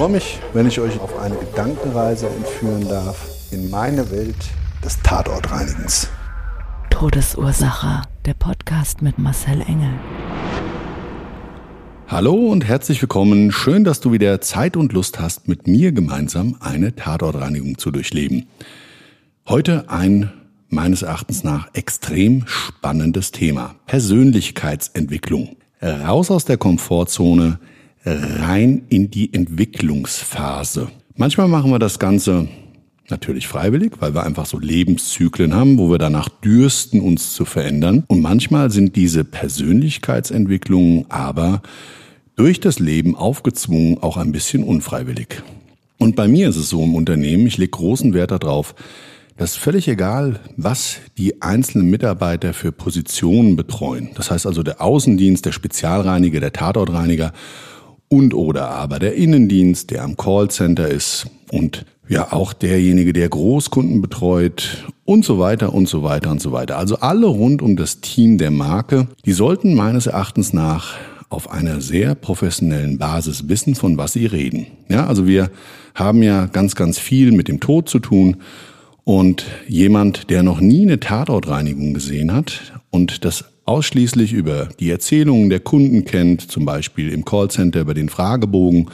[0.00, 4.34] Ich freue mich, wenn ich euch auf eine Gedankenreise entführen darf in meine Welt
[4.82, 6.08] des Tatortreinigens.
[6.88, 8.08] Todesursache.
[8.24, 9.90] Der Podcast mit Marcel Engel.
[12.08, 13.52] Hallo und herzlich willkommen.
[13.52, 18.48] Schön, dass du wieder Zeit und Lust hast, mit mir gemeinsam eine Tatortreinigung zu durchleben.
[19.46, 20.32] Heute ein
[20.70, 23.74] meines Erachtens nach extrem spannendes Thema.
[23.84, 25.58] Persönlichkeitsentwicklung.
[25.82, 27.58] Raus aus der Komfortzone,
[28.04, 30.88] rein in die Entwicklungsphase.
[31.16, 32.48] Manchmal machen wir das Ganze
[33.10, 38.04] natürlich freiwillig, weil wir einfach so Lebenszyklen haben, wo wir danach dürsten, uns zu verändern.
[38.06, 41.62] Und manchmal sind diese Persönlichkeitsentwicklungen aber
[42.36, 45.42] durch das Leben aufgezwungen, auch ein bisschen unfreiwillig.
[45.98, 48.74] Und bei mir ist es so im Unternehmen, ich lege großen Wert darauf,
[49.36, 54.10] dass völlig egal, was die einzelnen Mitarbeiter für Positionen betreuen.
[54.14, 57.32] Das heißt also der Außendienst, der Spezialreiniger, der Tatortreiniger
[58.10, 64.02] und oder aber der Innendienst, der am Callcenter ist und ja auch derjenige, der Großkunden
[64.02, 66.76] betreut und so weiter und so weiter und so weiter.
[66.76, 70.96] Also alle rund um das Team der Marke, die sollten meines Erachtens nach
[71.28, 74.66] auf einer sehr professionellen Basis wissen, von was sie reden.
[74.88, 75.50] Ja, also wir
[75.94, 78.38] haben ja ganz, ganz viel mit dem Tod zu tun.
[79.04, 85.48] Und jemand, der noch nie eine Tatortreinigung gesehen hat und das ausschließlich über die Erzählungen
[85.48, 88.90] der Kunden kennt, zum Beispiel im Callcenter über den Fragebogen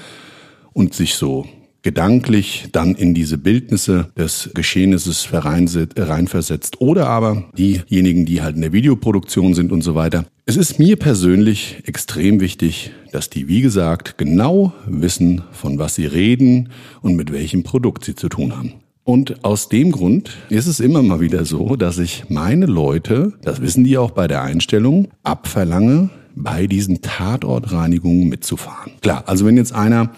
[0.75, 1.47] und sich so
[1.81, 8.73] gedanklich dann in diese Bildnisse des Geschehnisses reinversetzt oder aber diejenigen, die halt in der
[8.73, 10.27] Videoproduktion sind und so weiter.
[10.45, 16.07] Es ist mir persönlich extrem wichtig, dass die, wie gesagt, genau wissen, von was sie
[16.07, 16.69] reden
[17.01, 18.75] und mit welchem Produkt sie zu tun haben.
[19.07, 23.63] Und aus dem Grund ist es immer mal wieder so, dass ich meine Leute, das
[23.63, 28.95] wissen die auch bei der Einstellung, abverlange, bei diesen Tatortreinigungen mitzufahren.
[29.03, 30.11] Klar, also wenn jetzt einer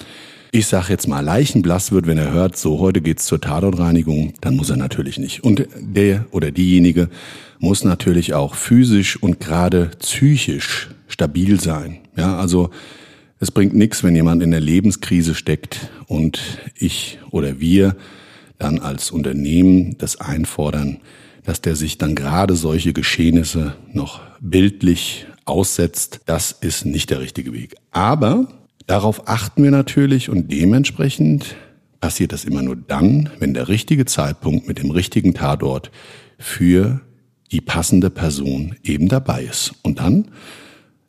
[0.51, 4.57] ich sag jetzt mal, leichenblass wird, wenn er hört, so heute geht's zur Tatortreinigung, dann
[4.57, 5.45] muss er natürlich nicht.
[5.45, 7.11] Und der oder diejenige
[7.59, 11.99] muss natürlich auch physisch und gerade psychisch stabil sein.
[12.17, 12.71] Ja, also
[13.41, 16.41] es bringt nichts, wenn jemand in der Lebenskrise steckt und
[16.75, 17.95] ich oder wir
[18.59, 20.99] dann als Unternehmen das einfordern,
[21.45, 26.21] dass der sich dann gerade solche Geschehnisse noch bildlich aussetzt.
[26.27, 27.77] Das ist nicht der richtige Weg.
[27.91, 28.49] Aber
[28.89, 31.57] Darauf achten wir natürlich und dementsprechend
[32.01, 35.91] passiert das immer nur dann, wenn der richtige Zeitpunkt mit dem richtigen Tatort
[36.39, 37.03] für
[37.53, 39.75] die passende Person eben dabei ist.
[39.83, 40.29] Und dann,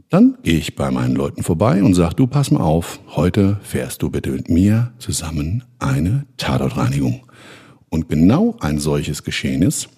[0.10, 4.02] dann gehe ich bei meinen Leuten vorbei und sage, du pass mal auf, heute fährst
[4.02, 7.29] du bitte mit mir zusammen eine Tatortreinigung.
[7.90, 9.90] Und genau ein solches Geschehnis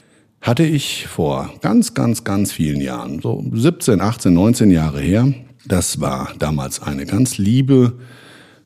[0.42, 5.32] hatte ich vor ganz, ganz, ganz vielen Jahren, so 17, 18, 19 Jahre her,
[5.66, 7.94] das war damals eine ganz liebe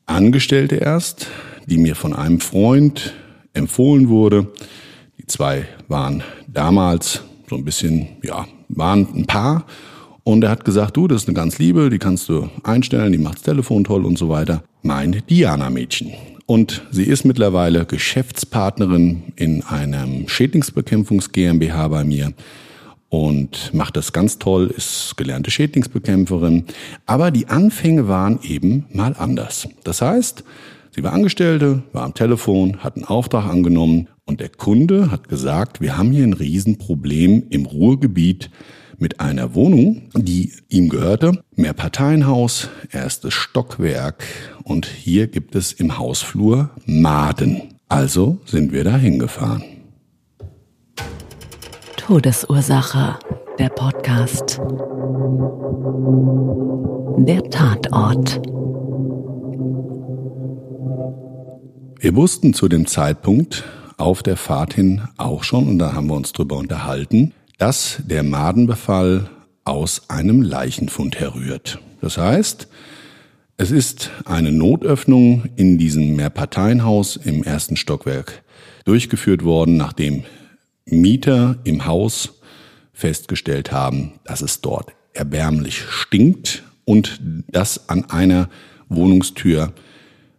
[0.06, 1.26] Angestellte erst,
[1.66, 3.14] die mir von einem Freund
[3.52, 4.46] empfohlen wurde.
[5.18, 9.66] Die zwei waren damals so ein bisschen, ja, waren ein Paar.
[10.24, 13.18] Und er hat gesagt, du, das ist eine ganz liebe, die kannst du einstellen, die
[13.18, 14.64] macht das Telefon toll und so weiter.
[14.82, 16.12] Mein Diana-Mädchen.
[16.46, 22.32] Und sie ist mittlerweile Geschäftspartnerin in einem Schädlingsbekämpfungs GmbH bei mir
[23.08, 26.64] und macht das ganz toll, ist gelernte Schädlingsbekämpferin.
[27.04, 29.68] Aber die Anfänge waren eben mal anders.
[29.82, 30.44] Das heißt,
[30.94, 35.80] sie war Angestellte, war am Telefon, hat einen Auftrag angenommen und der Kunde hat gesagt,
[35.80, 38.50] wir haben hier ein Riesenproblem im Ruhrgebiet
[38.98, 41.42] mit einer Wohnung, die ihm gehörte.
[41.54, 44.24] Mehr Parteienhaus, erstes Stockwerk
[44.64, 47.74] und hier gibt es im Hausflur Maden.
[47.88, 49.62] Also sind wir da hingefahren.
[51.96, 53.18] Todesursache,
[53.58, 54.60] der Podcast.
[57.18, 58.40] Der Tatort.
[61.98, 63.64] Wir wussten zu dem Zeitpunkt
[63.96, 68.22] auf der Fahrt hin auch schon, und da haben wir uns drüber unterhalten, dass der
[68.22, 69.30] Madenbefall
[69.64, 71.80] aus einem Leichenfund herrührt.
[72.00, 72.68] Das heißt,
[73.56, 78.42] es ist eine Notöffnung in diesem Mehrparteienhaus im ersten Stockwerk
[78.84, 80.24] durchgeführt worden, nachdem
[80.84, 82.34] Mieter im Haus
[82.92, 88.48] festgestellt haben, dass es dort erbärmlich stinkt und das an einer
[88.88, 89.72] Wohnungstür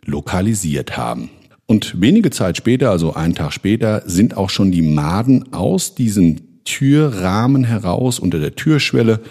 [0.05, 1.29] lokalisiert haben.
[1.65, 6.46] Und wenige Zeit später, also einen Tag später, sind auch schon die Maden aus diesem
[6.67, 9.21] Türrahmen heraus unter der Türschwelle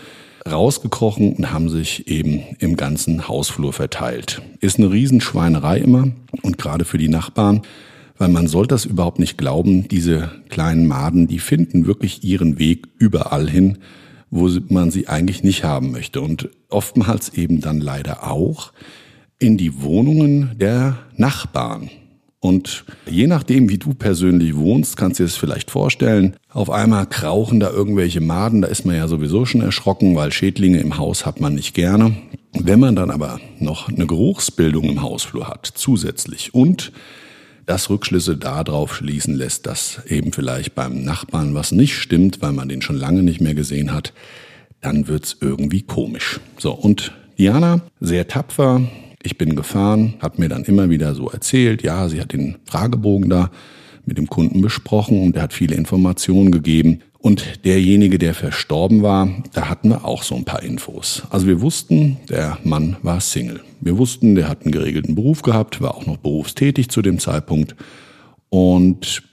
[0.51, 4.41] rausgekrochen und haben sich eben im ganzen Hausflur verteilt.
[4.61, 6.09] Ist eine Riesenschweinerei immer
[6.43, 7.63] und gerade für die Nachbarn,
[8.17, 12.89] weil man sollte das überhaupt nicht glauben, diese kleinen Maden, die finden wirklich ihren Weg
[12.99, 13.79] überall hin,
[14.31, 18.73] wo man sie eigentlich nicht haben möchte und oftmals eben dann leider auch
[19.39, 21.91] in die Wohnungen der Nachbarn.
[22.41, 26.37] Und je nachdem, wie du persönlich wohnst, kannst du dir das vielleicht vorstellen.
[26.51, 30.79] Auf einmal krauchen da irgendwelche Maden, da ist man ja sowieso schon erschrocken, weil Schädlinge
[30.79, 32.17] im Haus hat man nicht gerne.
[32.53, 36.93] Wenn man dann aber noch eine Geruchsbildung im Hausflur hat, zusätzlich und
[37.67, 42.69] das Rückschlüsse darauf schließen lässt, dass eben vielleicht beim Nachbarn was nicht stimmt, weil man
[42.69, 44.13] den schon lange nicht mehr gesehen hat,
[44.81, 46.41] dann wird's irgendwie komisch.
[46.59, 48.83] So, und Diana, sehr tapfer,
[49.27, 53.29] ich bin gefahren, hat mir dann immer wieder so erzählt, ja, sie hat den Fragebogen
[53.29, 53.51] da
[54.07, 57.01] mit dem Kunden besprochen und er hat viele Informationen gegeben.
[57.19, 61.25] Und derjenige, der verstorben war, da hatten wir auch so ein paar Infos.
[61.31, 63.61] Also wir wussten, der Mann war Single.
[63.81, 67.75] Wir wussten, der hat einen geregelten Beruf gehabt, war auch noch berufstätig zu dem Zeitpunkt.
[68.49, 69.25] Und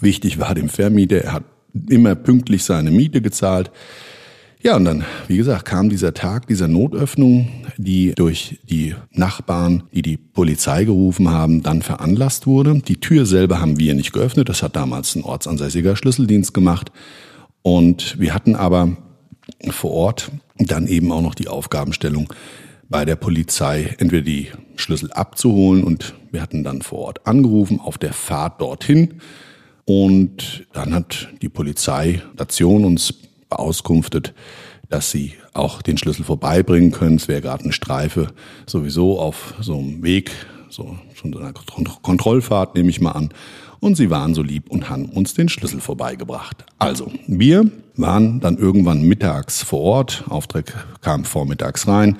[0.00, 1.44] wichtig war dem Vermieter, er hat
[1.88, 3.70] immer pünktlich seine Miete gezahlt.
[4.62, 10.02] Ja, und dann, wie gesagt, kam dieser Tag dieser Notöffnung, die durch die Nachbarn, die
[10.02, 12.80] die Polizei gerufen haben, dann veranlasst wurde.
[12.80, 14.48] Die Tür selber haben wir nicht geöffnet.
[14.48, 16.90] Das hat damals ein ortsansässiger Schlüsseldienst gemacht.
[17.62, 18.96] Und wir hatten aber
[19.70, 22.32] vor Ort dann eben auch noch die Aufgabenstellung,
[22.88, 27.98] bei der Polizei entweder die Schlüssel abzuholen und wir hatten dann vor Ort angerufen auf
[27.98, 29.20] der Fahrt dorthin.
[29.84, 33.14] Und dann hat die Polizeistation uns
[33.48, 34.34] beauskunftet,
[34.88, 37.16] dass sie auch den Schlüssel vorbeibringen können.
[37.16, 38.28] Es wäre gerade eine Streife
[38.66, 40.30] sowieso auf so einem Weg,
[40.68, 43.30] so schon so einer Kontrollfahrt nehme ich mal an.
[43.80, 46.64] Und sie waren so lieb und haben uns den Schlüssel vorbeigebracht.
[46.78, 50.24] Also, wir waren dann irgendwann mittags vor Ort.
[50.28, 52.16] Auftrag kam vormittags rein.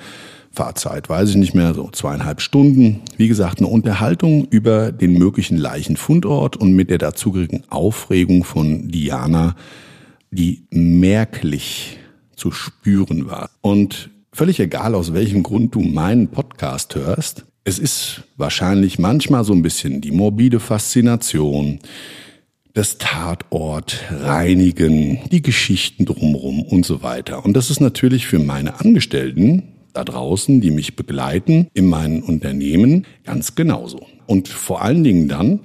[0.51, 3.01] Fahrzeit weiß ich nicht mehr, so zweieinhalb Stunden.
[3.15, 9.55] Wie gesagt, eine Unterhaltung über den möglichen Leichenfundort und mit der dazugehörigen Aufregung von Diana
[10.31, 11.97] die merklich
[12.35, 13.49] zu spüren war.
[13.61, 19.53] Und völlig egal, aus welchem Grund du meinen Podcast hörst, es ist wahrscheinlich manchmal so
[19.53, 21.79] ein bisschen die morbide Faszination,
[22.73, 27.43] das Tatort reinigen, die Geschichten drumherum und so weiter.
[27.43, 29.63] Und das ist natürlich für meine Angestellten
[29.93, 34.05] da draußen, die mich begleiten in meinen Unternehmen, ganz genauso.
[34.27, 35.61] Und vor allen Dingen dann,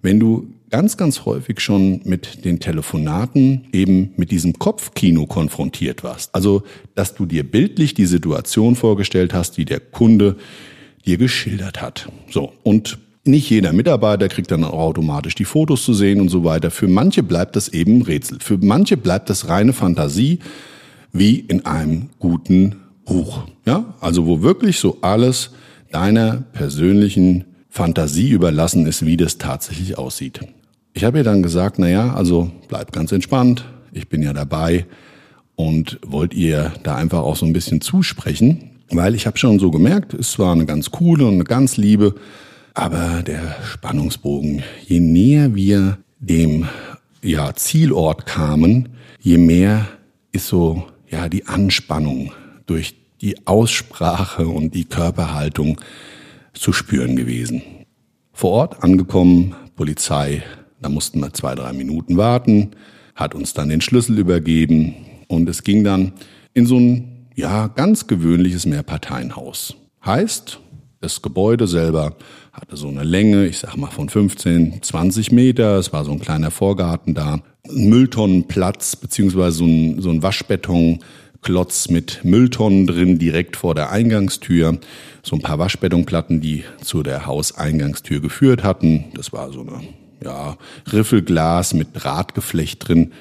[0.00, 6.34] wenn du ganz, ganz häufig schon mit den Telefonaten eben mit diesem Kopfkino konfrontiert warst.
[6.34, 6.64] Also,
[6.96, 10.34] dass du dir bildlich die Situation vorgestellt hast, die der Kunde
[11.06, 12.08] dir geschildert hat.
[12.28, 12.52] So.
[12.64, 16.72] Und nicht jeder Mitarbeiter kriegt dann auch automatisch die Fotos zu sehen und so weiter.
[16.72, 18.40] Für manche bleibt das eben Rätsel.
[18.40, 20.40] Für manche bleibt das reine Fantasie,
[21.12, 23.46] wie in einem guten Buch.
[23.64, 25.50] Ja, also wo wirklich so alles
[25.92, 30.40] deiner persönlichen Fantasie überlassen ist, wie das tatsächlich aussieht.
[30.96, 34.86] Ich habe ihr dann gesagt, na ja, also bleibt ganz entspannt, ich bin ja dabei
[35.56, 39.72] und wollt ihr da einfach auch so ein bisschen zusprechen, weil ich habe schon so
[39.72, 42.14] gemerkt, es war eine ganz coole und eine ganz liebe,
[42.74, 46.68] aber der Spannungsbogen, je näher wir dem
[47.22, 49.88] ja, Zielort kamen, je mehr
[50.30, 52.30] ist so ja die Anspannung
[52.66, 55.80] durch die Aussprache und die Körperhaltung
[56.52, 57.62] zu spüren gewesen.
[58.32, 60.44] Vor Ort angekommen, Polizei
[60.84, 62.72] da mussten wir zwei, drei Minuten warten,
[63.14, 64.94] hat uns dann den Schlüssel übergeben
[65.28, 66.12] und es ging dann
[66.52, 69.76] in so ein, ja, ganz gewöhnliches Mehrparteienhaus.
[70.04, 70.60] Heißt,
[71.00, 72.16] das Gebäude selber
[72.52, 75.78] hatte so eine Länge, ich sag mal von 15, 20 Meter.
[75.78, 77.40] Es war so ein kleiner Vorgarten da.
[77.68, 84.78] Ein Mülltonnenplatz, beziehungsweise so ein, so ein Waschbetonklotz mit Mülltonnen drin, direkt vor der Eingangstür.
[85.22, 89.06] So ein paar Waschbetonplatten, die zu der Hauseingangstür geführt hatten.
[89.14, 89.80] Das war so eine
[90.24, 90.56] ja,
[90.92, 93.12] Riffelglas mit Drahtgeflecht drin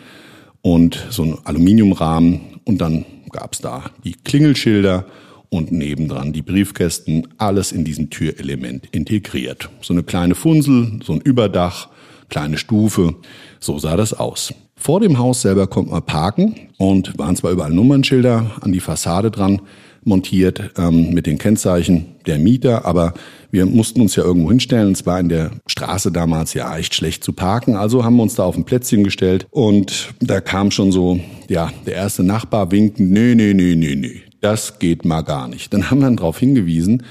[0.61, 2.61] und so ein Aluminiumrahmen.
[2.63, 5.05] Und dann gab's da die Klingelschilder
[5.49, 9.69] und nebendran die Briefkästen, alles in diesem Türelement integriert.
[9.81, 11.89] So eine kleine Funsel, so ein Überdach,
[12.29, 13.15] kleine Stufe,
[13.59, 14.53] so sah das aus.
[14.75, 19.29] Vor dem Haus selber kommt man parken und waren zwar überall Nummernschilder an die Fassade
[19.29, 19.61] dran
[20.05, 23.13] montiert ähm, mit den Kennzeichen der Mieter, aber
[23.51, 24.93] wir mussten uns ja irgendwo hinstellen.
[24.93, 28.35] Es war in der Straße damals ja echt schlecht zu parken, also haben wir uns
[28.35, 31.19] da auf ein Plätzchen gestellt und da kam schon so,
[31.49, 35.73] ja, der erste Nachbar winkend, nö, nö, nö, nö, nö, das geht mal gar nicht.
[35.73, 37.03] Dann haben wir darauf hingewiesen,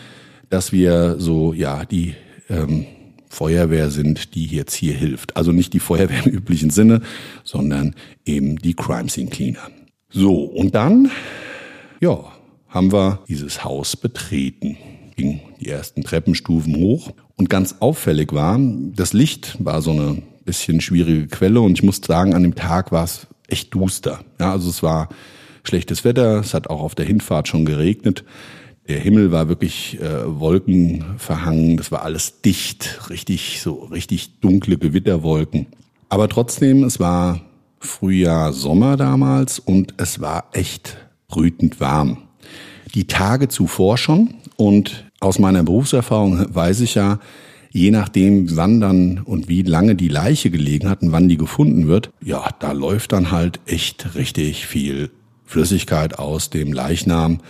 [0.50, 2.14] dass wir so, ja, die
[2.50, 2.86] ähm,
[3.32, 5.36] Feuerwehr sind, die jetzt hier hilft.
[5.36, 7.00] Also nicht die Feuerwehr im üblichen Sinne,
[7.44, 7.94] sondern
[8.26, 9.70] eben die Crime Scene Cleaner.
[10.10, 11.10] So, und dann,
[12.00, 12.31] ja,
[12.72, 14.76] haben wir dieses Haus betreten.
[15.14, 17.12] Ging die ersten Treppenstufen hoch.
[17.36, 22.00] Und ganz auffällig war, das Licht war so eine bisschen schwierige Quelle und ich muss
[22.04, 24.20] sagen, an dem Tag war es echt duster.
[24.40, 25.08] Ja, also es war
[25.64, 28.24] schlechtes Wetter, es hat auch auf der Hinfahrt schon geregnet.
[28.88, 35.66] Der Himmel war wirklich äh, wolkenverhangen, das war alles dicht, richtig so richtig dunkle Gewitterwolken.
[36.08, 37.40] Aber trotzdem, es war
[37.78, 40.96] Frühjahr, Sommer damals und es war echt
[41.28, 42.18] brütend warm.
[42.94, 47.20] Die Tage zuvor schon und aus meiner Berufserfahrung weiß ich ja,
[47.70, 51.88] je nachdem, wann dann und wie lange die Leiche gelegen hat und wann die gefunden
[51.88, 55.10] wird, ja, da läuft dann halt echt richtig viel
[55.46, 57.40] Flüssigkeit aus dem Leichnam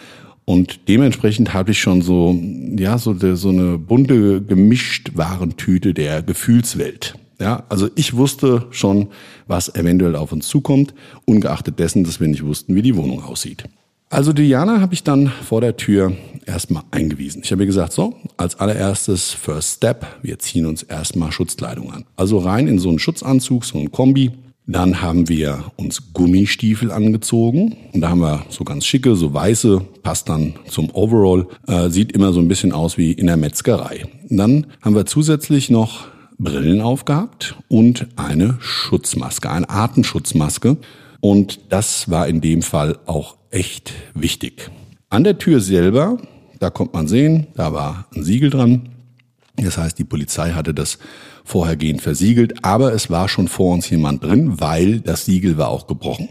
[0.44, 2.38] und dementsprechend habe ich schon so,
[2.76, 7.14] ja, so, so eine bunte gemischt Warentüte der Gefühlswelt.
[7.40, 9.08] Ja, also ich wusste schon,
[9.46, 10.94] was eventuell auf uns zukommt,
[11.24, 13.64] ungeachtet dessen, dass wir nicht wussten, wie die Wohnung aussieht.
[14.12, 16.12] Also Diana habe ich dann vor der Tür
[16.44, 17.40] erstmal eingewiesen.
[17.42, 22.04] Ich habe ihr gesagt, so, als allererstes First Step, wir ziehen uns erstmal Schutzkleidung an.
[22.14, 24.32] Also rein in so einen Schutzanzug, so ein Kombi,
[24.66, 29.80] dann haben wir uns Gummistiefel angezogen und da haben wir so ganz schicke, so weiße,
[30.02, 34.04] passt dann zum Overall, äh, sieht immer so ein bisschen aus wie in der Metzgerei.
[34.28, 40.76] Und dann haben wir zusätzlich noch Brillen aufgehabt und eine Schutzmaske, eine Artenschutzmaske.
[41.22, 44.72] Und das war in dem Fall auch echt wichtig.
[45.08, 46.18] An der Tür selber,
[46.58, 48.88] da kommt man sehen, da war ein Siegel dran.
[49.56, 50.98] Das heißt, die Polizei hatte das
[51.44, 55.86] vorhergehend versiegelt, aber es war schon vor uns jemand drin, weil das Siegel war auch
[55.86, 56.28] gebrochen.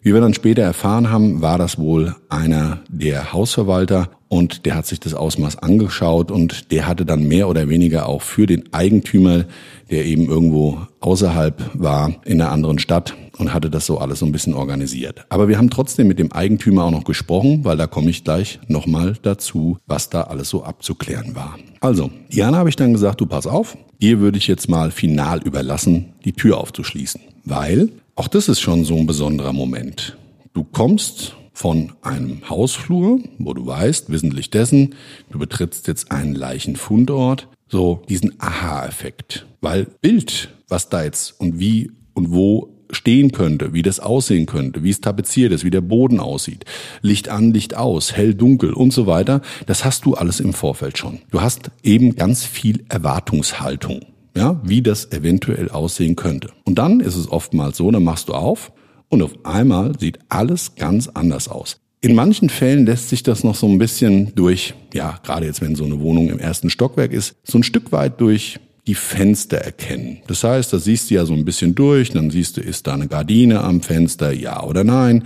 [0.00, 4.86] Wie wir dann später erfahren haben, war das wohl einer der Hausverwalter und der hat
[4.86, 9.44] sich das Ausmaß angeschaut und der hatte dann mehr oder weniger auch für den Eigentümer,
[9.90, 14.26] der eben irgendwo außerhalb war, in einer anderen Stadt und hatte das so alles so
[14.26, 15.24] ein bisschen organisiert.
[15.28, 18.60] Aber wir haben trotzdem mit dem Eigentümer auch noch gesprochen, weil da komme ich gleich
[18.68, 21.58] nochmal dazu, was da alles so abzuklären war.
[21.80, 25.42] Also, Diana habe ich dann gesagt, du pass auf, dir würde ich jetzt mal final
[25.42, 27.20] überlassen, die Tür aufzuschließen.
[27.44, 30.16] Weil auch das ist schon so ein besonderer Moment.
[30.52, 34.94] Du kommst von einem Hausflur, wo du weißt, wissentlich dessen,
[35.30, 39.46] du betrittst jetzt einen Leichenfundort, so diesen Aha-Effekt.
[39.60, 44.82] Weil Bild, was da jetzt und wie und wo stehen könnte, wie das aussehen könnte,
[44.82, 46.64] wie es tapeziert ist, wie der Boden aussieht,
[47.02, 50.98] Licht an, Licht aus, hell, dunkel und so weiter, das hast du alles im Vorfeld
[50.98, 51.20] schon.
[51.30, 54.00] Du hast eben ganz viel Erwartungshaltung
[54.36, 56.50] ja, wie das eventuell aussehen könnte.
[56.64, 58.72] Und dann ist es oftmals so, dann machst du auf
[59.08, 61.80] und auf einmal sieht alles ganz anders aus.
[62.00, 65.74] In manchen Fällen lässt sich das noch so ein bisschen durch, ja, gerade jetzt, wenn
[65.74, 70.18] so eine Wohnung im ersten Stockwerk ist, so ein Stück weit durch die Fenster erkennen.
[70.26, 72.94] Das heißt, da siehst du ja so ein bisschen durch, dann siehst du, ist da
[72.94, 75.24] eine Gardine am Fenster, ja oder nein.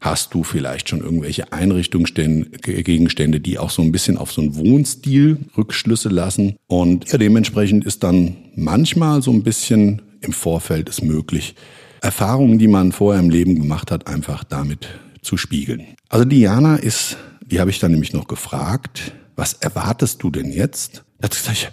[0.00, 5.38] Hast du vielleicht schon irgendwelche Einrichtungsgegenstände, die auch so ein bisschen auf so einen Wohnstil
[5.56, 6.56] Rückschlüsse lassen?
[6.66, 11.54] Und ja, dementsprechend ist dann manchmal so ein bisschen im Vorfeld es möglich,
[12.02, 14.86] Erfahrungen, die man vorher im Leben gemacht hat, einfach damit
[15.22, 15.86] zu spiegeln.
[16.08, 21.04] Also Diana ist, die habe ich dann nämlich noch gefragt, was erwartest du denn jetzt?
[21.18, 21.72] Da hat sie gesagt,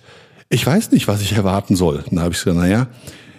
[0.53, 2.03] ich weiß nicht, was ich erwarten soll.
[2.10, 2.88] Dann habe ich gesagt, naja,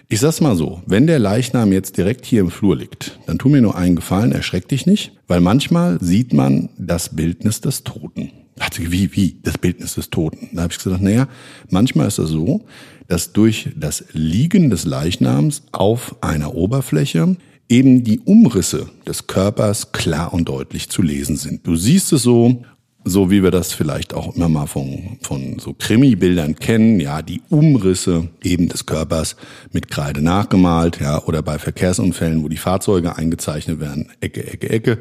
[0.08, 3.48] ich sag's mal so, wenn der Leichnam jetzt direkt hier im Flur liegt, dann tu
[3.48, 8.32] mir nur einen Gefallen, erschreck dich nicht, weil manchmal sieht man das Bildnis des Toten.
[8.56, 10.50] Dachte, wie, wie, das Bildnis des Toten?
[10.52, 11.28] Da habe ich gesagt, naja,
[11.70, 12.64] manchmal ist es so,
[13.06, 17.36] dass durch das Liegen des Leichnams auf einer Oberfläche
[17.68, 21.66] eben die Umrisse des Körpers klar und deutlich zu lesen sind.
[21.66, 22.64] Du siehst es so
[23.04, 27.42] so wie wir das vielleicht auch immer mal von, von so Krimi-Bildern kennen, ja, die
[27.50, 29.36] Umrisse eben des Körpers
[29.72, 34.98] mit Kreide nachgemalt, ja, oder bei Verkehrsunfällen, wo die Fahrzeuge eingezeichnet werden, Ecke, Ecke, Ecke.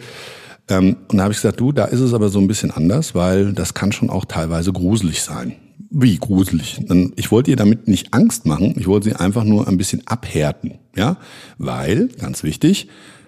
[0.69, 3.15] Ähm, und da habe ich gesagt, du, da ist es aber so ein bisschen anders,
[3.15, 5.55] weil das kann schon auch teilweise gruselig sein.
[5.89, 6.81] Wie gruselig?
[7.15, 10.79] Ich wollte ihr damit nicht Angst machen, ich wollte sie einfach nur ein bisschen abhärten,
[10.95, 11.17] ja,
[11.57, 12.87] weil, ganz wichtig,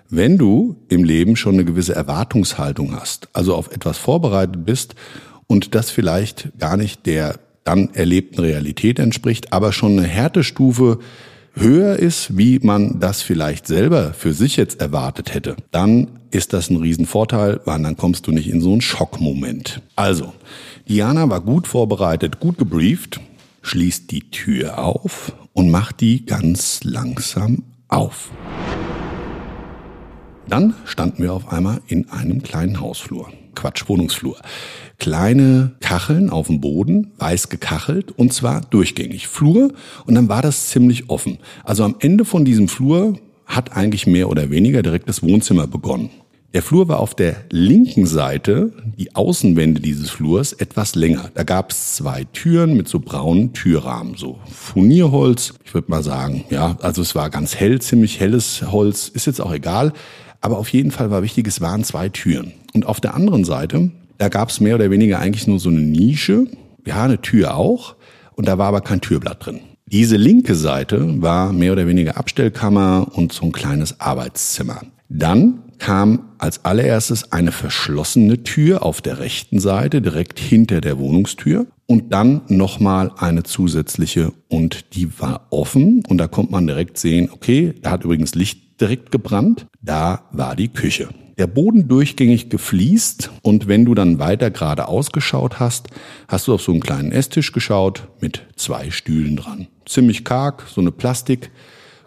[0.10, 4.96] Wenn du im Leben schon eine gewisse Erwartungshaltung hast, also auf etwas vorbereitet bist
[5.48, 11.00] und das vielleicht gar nicht der dann erlebten Realität entspricht, aber schon eine Härtestufe
[11.56, 16.70] höher ist, wie man das vielleicht selber für sich jetzt erwartet hätte, dann ist das
[16.70, 19.82] ein Riesenvorteil, weil dann kommst du nicht in so einen Schockmoment.
[19.96, 20.34] Also,
[20.88, 23.20] Diana war gut vorbereitet, gut gebrieft,
[23.64, 28.30] schließt die Tür auf und macht die ganz langsam auf.
[30.48, 33.30] Dann standen wir auf einmal in einem kleinen Hausflur.
[33.56, 34.38] Quatsch, Wohnungsflur.
[35.00, 39.28] Kleine Kacheln auf dem Boden, weiß gekachelt und zwar durchgängig.
[39.28, 39.74] Flur
[40.06, 41.40] und dann war das ziemlich offen.
[41.64, 46.10] Also am Ende von diesem Flur hat eigentlich mehr oder weniger direkt das Wohnzimmer begonnen.
[46.54, 51.30] Der Flur war auf der linken Seite, die Außenwände dieses Flurs, etwas länger.
[51.34, 55.56] Da gab es zwei Türen mit so braunen Türrahmen, so Furnierholz.
[55.66, 59.42] Ich würde mal sagen, ja, also es war ganz hell, ziemlich helles Holz, ist jetzt
[59.42, 59.92] auch egal.
[60.46, 62.54] Aber auf jeden Fall war wichtig, es waren zwei Türen.
[62.76, 65.82] Und auf der anderen Seite, da gab es mehr oder weniger eigentlich nur so eine
[65.82, 66.46] Nische,
[66.86, 67.96] ja, eine Tür auch,
[68.36, 69.62] und da war aber kein Türblatt drin.
[69.88, 74.82] Diese linke Seite war mehr oder weniger Abstellkammer und so ein kleines Arbeitszimmer.
[75.10, 81.66] Dann kam als allererstes eine verschlossene Tür auf der rechten Seite, direkt hinter der Wohnungstür.
[81.88, 86.04] Und dann nochmal eine zusätzliche und die war offen.
[86.08, 89.68] Und da konnte man direkt sehen, okay, da hat übrigens Licht direkt gebrannt.
[89.82, 91.10] Da war die Küche.
[91.38, 95.90] Der Boden durchgängig gefliest und wenn du dann weiter gerade ausgeschaut hast,
[96.30, 99.68] hast du auf so einen kleinen Esstisch geschaut mit zwei Stühlen dran.
[99.86, 101.52] Ziemlich karg, so eine Plastik,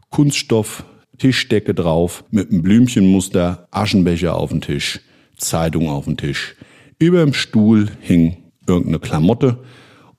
[0.08, 0.84] Kunststoff,
[1.18, 5.00] Tischdecke drauf mit einem Blümchenmuster, Aschenbecher auf dem Tisch,
[5.36, 6.56] Zeitung auf dem Tisch.
[6.98, 9.58] Über dem Stuhl hing irgendeine Klamotte.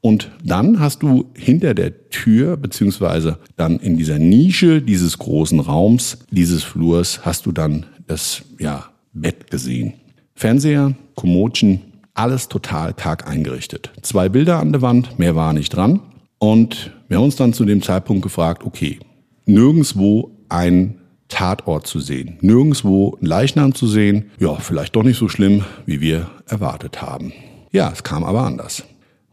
[0.02, 6.20] Und dann hast du hinter der Tür, beziehungsweise dann in dieser Nische dieses großen Raums,
[6.32, 9.94] dieses Flurs, hast du dann das, ja, Bett gesehen.
[10.36, 11.82] Fernseher, Kommodchen,
[12.14, 13.92] alles total karg eingerichtet.
[14.02, 16.00] Zwei Bilder an der Wand, mehr war nicht dran.
[16.38, 19.00] Und wir haben uns dann zu dem Zeitpunkt gefragt, okay,
[19.46, 20.96] nirgendswo ein
[21.28, 22.38] Tatort zu sehen.
[22.42, 24.32] Nirgendwo ein Leichnam zu sehen.
[24.40, 27.34] Ja, vielleicht doch nicht so schlimm, wie wir erwartet haben.
[27.72, 28.84] Ja, es kam aber anders.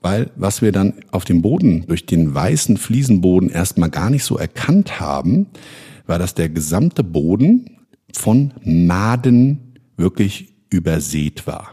[0.02, 4.36] Weil was wir dann auf dem Boden durch den weißen Fliesenboden erstmal gar nicht so
[4.38, 5.46] erkannt haben,
[6.06, 7.78] war, dass der gesamte Boden
[8.12, 11.72] von Maden wirklich übersät war.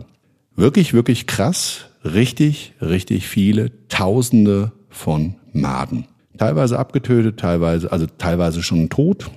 [0.56, 1.86] Wirklich, wirklich krass.
[2.04, 6.06] Richtig, richtig viele Tausende von Maden.
[6.38, 9.30] Teilweise abgetötet, teilweise, also teilweise schon tot,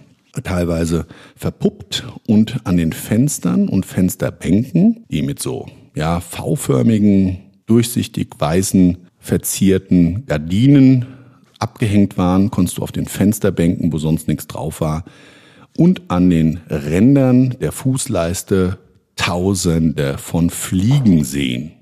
[0.42, 8.98] teilweise verpuppt und an den Fenstern und Fensterbänken, die mit so, ja, V-förmigen, durchsichtig weißen,
[9.18, 11.06] verzierten Gardinen
[11.58, 15.04] abgehängt waren, konntest du auf den Fensterbänken, wo sonst nichts drauf war,
[15.76, 18.78] und an den Rändern der Fußleiste
[19.16, 21.72] Tausende von Fliegen sehen.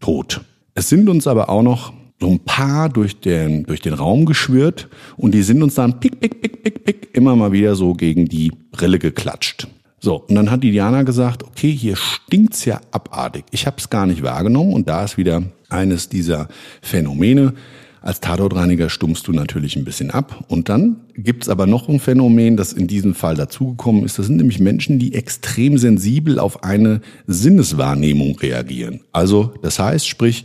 [0.00, 0.42] Tot.
[0.74, 4.88] Es sind uns aber auch noch so ein paar durch den, durch den Raum geschwirrt
[5.16, 8.26] und die sind uns dann pick, pick, pick, pick, pick immer mal wieder so gegen
[8.26, 9.66] die Brille geklatscht.
[10.04, 13.46] So, und dann hat die Diana gesagt, okay, hier stinkt's ja abartig.
[13.52, 16.48] Ich habe es gar nicht wahrgenommen und da ist wieder eines dieser
[16.82, 17.54] Phänomene.
[18.02, 20.44] Als Tatortreiniger stummst du natürlich ein bisschen ab.
[20.48, 24.18] Und dann gibt's aber noch ein Phänomen, das in diesem Fall dazugekommen ist.
[24.18, 29.00] Das sind nämlich Menschen, die extrem sensibel auf eine Sinneswahrnehmung reagieren.
[29.10, 30.44] Also das heißt, sprich,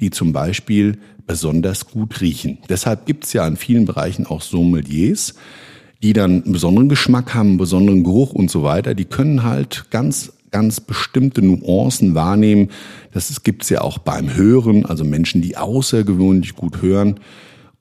[0.00, 2.58] die zum Beispiel besonders gut riechen.
[2.68, 5.34] Deshalb gibt's ja in vielen Bereichen auch Sommeliers,
[6.02, 8.94] die dann einen besonderen Geschmack haben, einen besonderen Geruch und so weiter.
[8.94, 12.70] Die können halt ganz ganz bestimmte Nuancen wahrnehmen.
[13.12, 17.20] Das gibt's ja auch beim Hören, also Menschen, die außergewöhnlich gut hören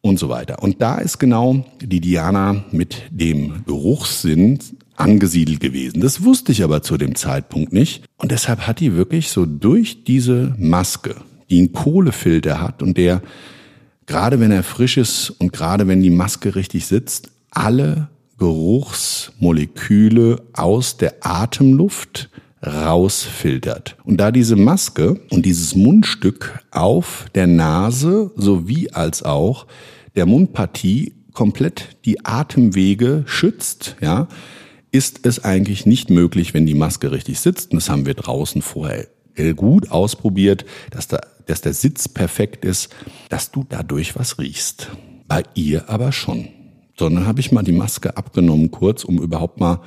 [0.01, 0.62] und so weiter.
[0.62, 4.60] Und da ist genau die Diana mit dem Geruchssinn
[4.95, 6.01] angesiedelt gewesen.
[6.01, 8.03] Das wusste ich aber zu dem Zeitpunkt nicht.
[8.17, 11.15] Und deshalb hat die wirklich so durch diese Maske,
[11.49, 13.21] die einen Kohlefilter hat und der,
[14.05, 20.97] gerade wenn er frisch ist und gerade wenn die Maske richtig sitzt, alle Geruchsmoleküle aus
[20.97, 22.29] der Atemluft
[22.65, 23.97] rausfiltert.
[24.03, 29.67] Und da diese Maske und dieses Mundstück auf der Nase sowie als auch
[30.15, 34.27] der Mundpartie komplett die Atemwege schützt, ja,
[34.91, 37.71] ist es eigentlich nicht möglich, wenn die Maske richtig sitzt.
[37.71, 39.07] Und das haben wir draußen vorher
[39.55, 42.89] gut ausprobiert, dass, da, dass der Sitz perfekt ist,
[43.29, 44.89] dass du dadurch was riechst.
[45.27, 46.49] Bei ihr aber schon.
[46.99, 49.79] Sondern habe ich mal die Maske abgenommen kurz, um überhaupt mal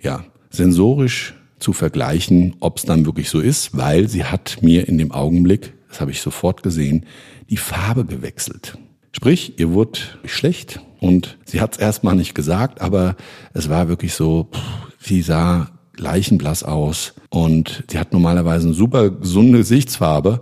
[0.00, 4.96] ja sensorisch zu vergleichen, ob es dann wirklich so ist, weil sie hat mir in
[4.96, 7.04] dem Augenblick, das habe ich sofort gesehen,
[7.50, 8.78] die Farbe gewechselt.
[9.10, 13.16] Sprich, ihr wurde schlecht und sie hat es erstmal nicht gesagt, aber
[13.54, 14.60] es war wirklich so, pff,
[15.00, 20.40] sie sah leichenblass aus und die hat normalerweise eine super gesunde Gesichtsfarbe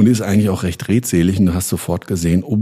[0.00, 2.56] und ist eigentlich auch recht redselig und du hast sofort gesehen, oh,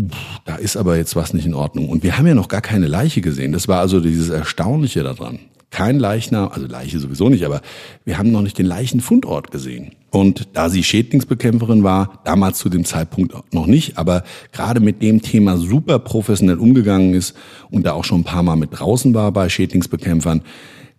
[0.45, 1.89] da ist aber jetzt was nicht in Ordnung.
[1.89, 3.53] Und wir haben ja noch gar keine Leiche gesehen.
[3.53, 5.39] Das war also dieses Erstaunliche daran.
[5.71, 7.61] Kein Leichnam, also Leiche sowieso nicht, aber
[8.05, 9.93] wir haben noch nicht den Leichenfundort gesehen.
[10.11, 15.23] Und da sie Schädlingsbekämpferin war, damals zu dem Zeitpunkt noch nicht, aber gerade mit dem
[15.23, 17.37] Thema super professionell umgegangen ist
[17.71, 20.43] und da auch schon ein paar Mal mit draußen war bei Schädlingsbekämpfern,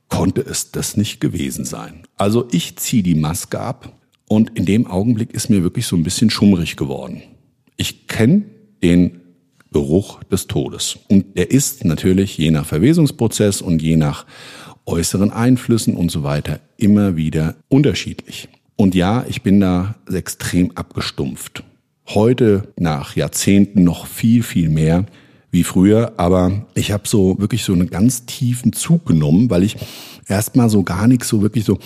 [0.08, 2.04] konnte es das nicht gewesen sein.
[2.16, 3.92] Also ich ziehe die Maske ab
[4.30, 7.24] und in dem Augenblick ist mir wirklich so ein bisschen schummrig geworden.
[7.76, 8.44] Ich kenne
[8.82, 9.20] den
[9.74, 11.00] Geruch des Todes.
[11.10, 14.26] Und der ist natürlich je nach Verwesungsprozess und je nach
[14.86, 18.50] äußeren Einflüssen und so weiter immer wieder unterschiedlich.
[18.76, 21.64] Und ja, ich bin da extrem abgestumpft.
[22.08, 25.06] Heute nach Jahrzehnten noch viel, viel mehr
[25.52, 29.76] wie früher, aber ich habe so wirklich so einen ganz tiefen Zug genommen, weil ich
[30.28, 31.80] erstmal so gar nichts so wirklich so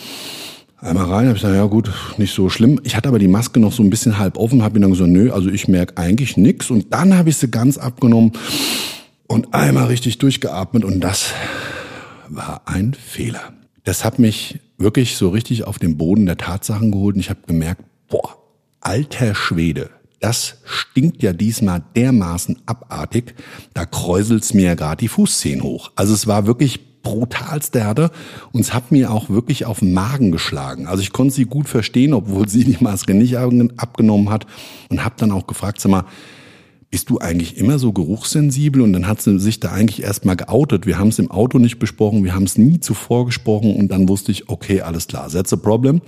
[0.83, 2.79] einmal rein, habe ich gesagt, ja gut, nicht so schlimm.
[2.83, 5.09] Ich hatte aber die Maske noch so ein bisschen halb offen, habe mir dann gesagt,
[5.09, 8.33] nö, also ich merke eigentlich nichts und dann habe ich sie ganz abgenommen
[9.27, 11.31] und einmal richtig durchgeatmet und das
[12.29, 13.53] war ein Fehler.
[13.83, 17.39] Das hat mich wirklich so richtig auf den Boden der Tatsachen geholt und ich habe
[17.47, 18.37] gemerkt, boah,
[18.81, 23.35] alter Schwede, das stinkt ja diesmal dermaßen abartig,
[23.73, 25.91] da kräuselt's mir ja gerade die Fußzehen hoch.
[25.95, 28.11] Also es war wirklich brutalste Härte
[28.51, 30.87] und es hat mir auch wirklich auf den Magen geschlagen.
[30.87, 34.47] Also ich konnte sie gut verstehen, obwohl sie die Maske nicht abgenommen hat
[34.89, 36.05] und habe dann auch gefragt, sag mal,
[36.93, 38.79] bist du eigentlich immer so geruchssensibel?
[38.79, 40.85] Und dann hat sie sich da eigentlich erstmal geoutet.
[40.85, 44.07] Wir haben es im Auto nicht besprochen, wir haben es nie zuvor gesprochen und dann
[44.07, 46.01] wusste ich, okay, alles klar, that's a problem.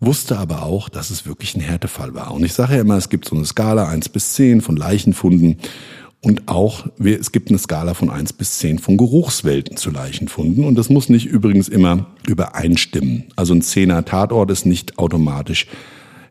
[0.00, 2.32] Wusste aber auch, dass es wirklich ein Härtefall war.
[2.32, 5.58] Und ich sage ja immer, es gibt so eine Skala eins bis zehn von Leichenfunden.
[6.20, 10.64] Und auch, es gibt eine Skala von eins bis zehn von Geruchswelten zu Leichenfunden.
[10.64, 13.24] Und das muss nicht übrigens immer übereinstimmen.
[13.36, 15.66] Also ein Zehner Tatort ist nicht automatisch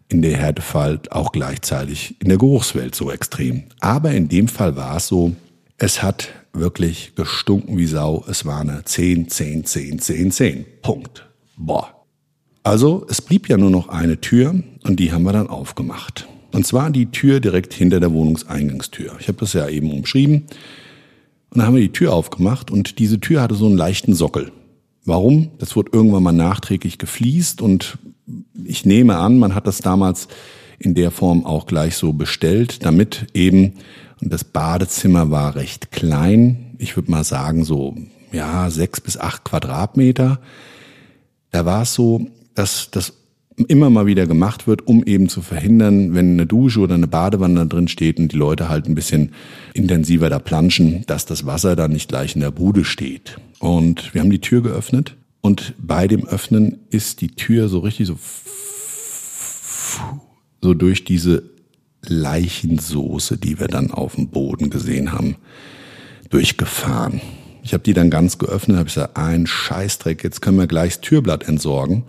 [0.10, 3.64] in der Härtefall auch gleichzeitig in der Geruchswelt so extrem.
[3.80, 5.36] Aber in dem Fall war es so,
[5.78, 8.26] es hat wirklich gestunken wie Sau.
[8.28, 10.66] Es war eine 10, 10, 10, 10, 10.
[10.82, 11.28] Punkt.
[11.56, 11.94] Boah.
[12.64, 16.28] Also es blieb ja nur noch eine Tür und die haben wir dann aufgemacht.
[16.58, 19.16] Und zwar die Tür direkt hinter der Wohnungseingangstür.
[19.20, 20.48] Ich habe das ja eben umschrieben.
[21.52, 24.52] Und dann haben wir die Tür aufgemacht und diese Tür hatte so einen leichten Sockel.
[25.06, 25.52] Warum?
[25.60, 28.00] Das wurde irgendwann mal nachträglich gefliest und
[28.66, 30.30] ich nehme an, man hat das damals
[30.80, 33.76] in der Form auch gleich so bestellt, damit eben,
[34.20, 37.96] und das Badezimmer war recht klein, ich würde mal sagen so,
[38.32, 40.42] ja, sechs bis acht Quadratmeter.
[41.52, 43.14] Da war es so, dass das
[43.68, 47.66] immer mal wieder gemacht wird, um eben zu verhindern, wenn eine Dusche oder eine Badewanne
[47.66, 49.32] drin steht und die Leute halt ein bisschen
[49.74, 53.38] intensiver da planschen, dass das Wasser dann nicht gleich in der Bude steht.
[53.60, 58.08] Und wir haben die Tür geöffnet und bei dem Öffnen ist die Tür so richtig
[58.08, 58.18] so
[60.62, 61.44] so durch diese
[62.04, 65.36] Leichensoße, die wir dann auf dem Boden gesehen haben,
[66.30, 67.22] durchgefahren.
[67.64, 71.02] Ich habe die dann ganz geöffnet, habe gesagt, ein Scheißdreck, jetzt können wir gleich das
[71.02, 72.04] Türblatt entsorgen.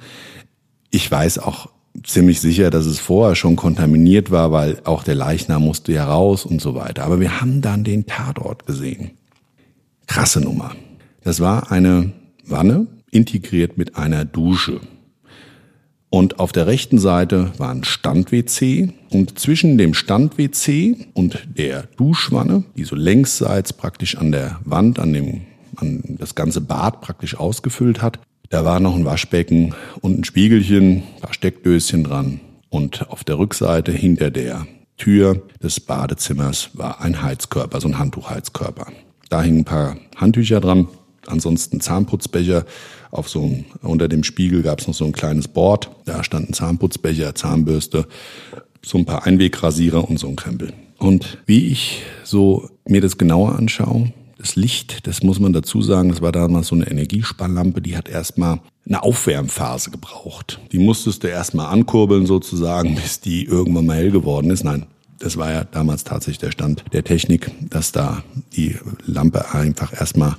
[0.91, 1.69] Ich weiß auch
[2.05, 6.45] ziemlich sicher, dass es vorher schon kontaminiert war, weil auch der Leichnam musste ja raus
[6.45, 7.05] und so weiter.
[7.05, 9.13] Aber wir haben dann den Tatort gesehen.
[10.07, 10.75] Krasse Nummer.
[11.23, 12.13] Das war eine
[12.47, 14.81] Wanne integriert mit einer Dusche.
[16.11, 22.65] Und auf der rechten Seite war ein Stand-WC und zwischen dem Stand-WC und der Duschwanne,
[22.77, 25.43] die so längsseits praktisch an der Wand, an dem,
[25.77, 31.03] an das ganze Bad praktisch ausgefüllt hat, da war noch ein Waschbecken und ein Spiegelchen,
[31.17, 32.41] ein paar Steckdöschen dran.
[32.71, 38.89] Und auf der Rückseite hinter der Tür des Badezimmers war ein Heizkörper, so ein Handtuchheizkörper.
[39.29, 40.89] Da hingen ein paar Handtücher dran,
[41.27, 42.65] ansonsten Zahnputzbecher.
[43.11, 45.91] Auf so ein, unter dem Spiegel gab es noch so ein kleines Board.
[46.05, 48.07] Da standen Zahnputzbecher, Zahnbürste,
[48.83, 50.73] so ein paar Einwegrasierer und so ein Krempel.
[50.99, 56.11] Und wie ich so mir das genauer anschaue, das Licht, das muss man dazu sagen,
[56.11, 60.61] das war damals so eine Energiesparlampe, die hat erstmal eine Aufwärmphase gebraucht.
[60.73, 64.65] Die musstest du erstmal ankurbeln sozusagen, bis die irgendwann mal hell geworden ist.
[64.65, 64.87] Nein,
[65.19, 68.23] das war ja damals tatsächlich der Stand der Technik, dass da
[68.57, 70.37] die Lampe einfach erstmal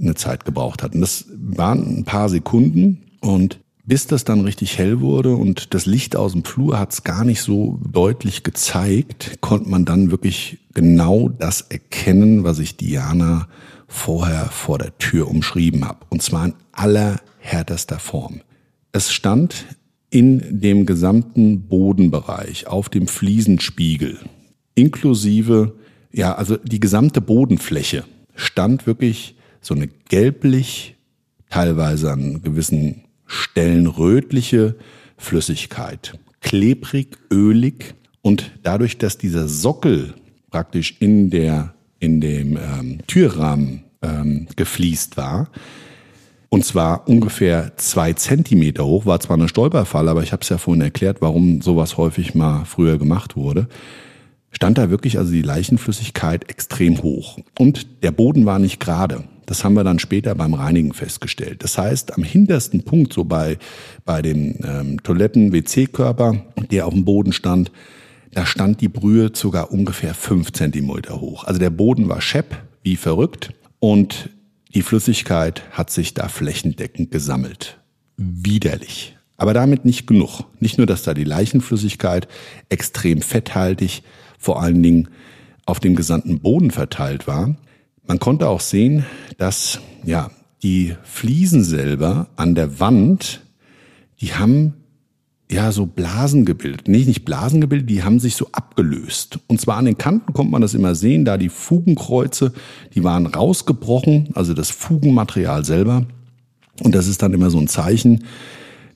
[0.00, 0.94] eine Zeit gebraucht hat.
[0.94, 3.58] Und das waren ein paar Sekunden und
[3.90, 7.24] bis das dann richtig hell wurde und das Licht aus dem Flur hat es gar
[7.24, 13.48] nicht so deutlich gezeigt, konnte man dann wirklich genau das erkennen, was ich Diana
[13.88, 16.06] vorher vor der Tür umschrieben habe.
[16.08, 18.42] Und zwar in allerhärtester Form.
[18.92, 19.66] Es stand
[20.08, 24.20] in dem gesamten Bodenbereich, auf dem Fliesenspiegel,
[24.76, 25.74] inklusive,
[26.12, 28.04] ja, also die gesamte Bodenfläche,
[28.36, 30.94] stand wirklich so eine gelblich
[31.48, 34.74] teilweise an gewissen Stellen rötliche
[35.16, 36.18] Flüssigkeit.
[36.40, 40.14] Klebrig, ölig und dadurch, dass dieser Sockel
[40.50, 45.50] praktisch in der in dem ähm, Türrahmen ähm, gefliest war,
[46.48, 50.58] und zwar ungefähr zwei Zentimeter hoch, war zwar eine Stolperfalle, aber ich habe es ja
[50.58, 53.68] vorhin erklärt, warum sowas häufig mal früher gemacht wurde,
[54.50, 57.38] stand da wirklich also die Leichenflüssigkeit extrem hoch.
[57.56, 59.22] Und der Boden war nicht gerade.
[59.50, 61.64] Das haben wir dann später beim Reinigen festgestellt.
[61.64, 63.58] Das heißt, am hintersten Punkt, so bei,
[64.04, 67.72] bei dem ähm, Toiletten-WC-Körper, der auf dem Boden stand,
[68.30, 71.42] da stand die Brühe sogar ungefähr fünf Zentimeter hoch.
[71.42, 73.52] Also der Boden war schepp, wie verrückt.
[73.80, 74.30] Und
[74.72, 77.80] die Flüssigkeit hat sich da flächendeckend gesammelt.
[78.16, 79.16] Widerlich.
[79.36, 80.44] Aber damit nicht genug.
[80.60, 82.28] Nicht nur, dass da die Leichenflüssigkeit
[82.68, 84.04] extrem fetthaltig,
[84.38, 85.08] vor allen Dingen
[85.66, 87.56] auf dem gesamten Boden verteilt war.
[88.06, 89.04] Man konnte auch sehen,
[89.38, 90.30] dass ja
[90.62, 93.40] die Fliesen selber an der Wand,
[94.20, 94.74] die haben
[95.50, 96.86] ja so Blasen gebildet.
[96.86, 99.40] Nee, nicht Blasen gebildet, die haben sich so abgelöst.
[99.48, 102.52] Und zwar an den Kanten kommt man das immer sehen, da die Fugenkreuze,
[102.94, 106.06] die waren rausgebrochen, also das Fugenmaterial selber.
[106.82, 108.24] Und das ist dann immer so ein Zeichen,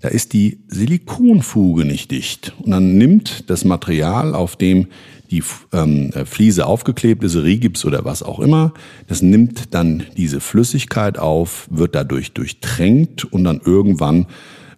[0.04, 2.52] da ist die Silikonfuge nicht dicht.
[2.62, 4.88] Und dann nimmt das Material, auf dem
[5.30, 8.74] die ähm, Fliese aufgeklebt ist, Rigips oder was auch immer,
[9.06, 14.26] das nimmt dann diese Flüssigkeit auf, wird dadurch durchtränkt und dann irgendwann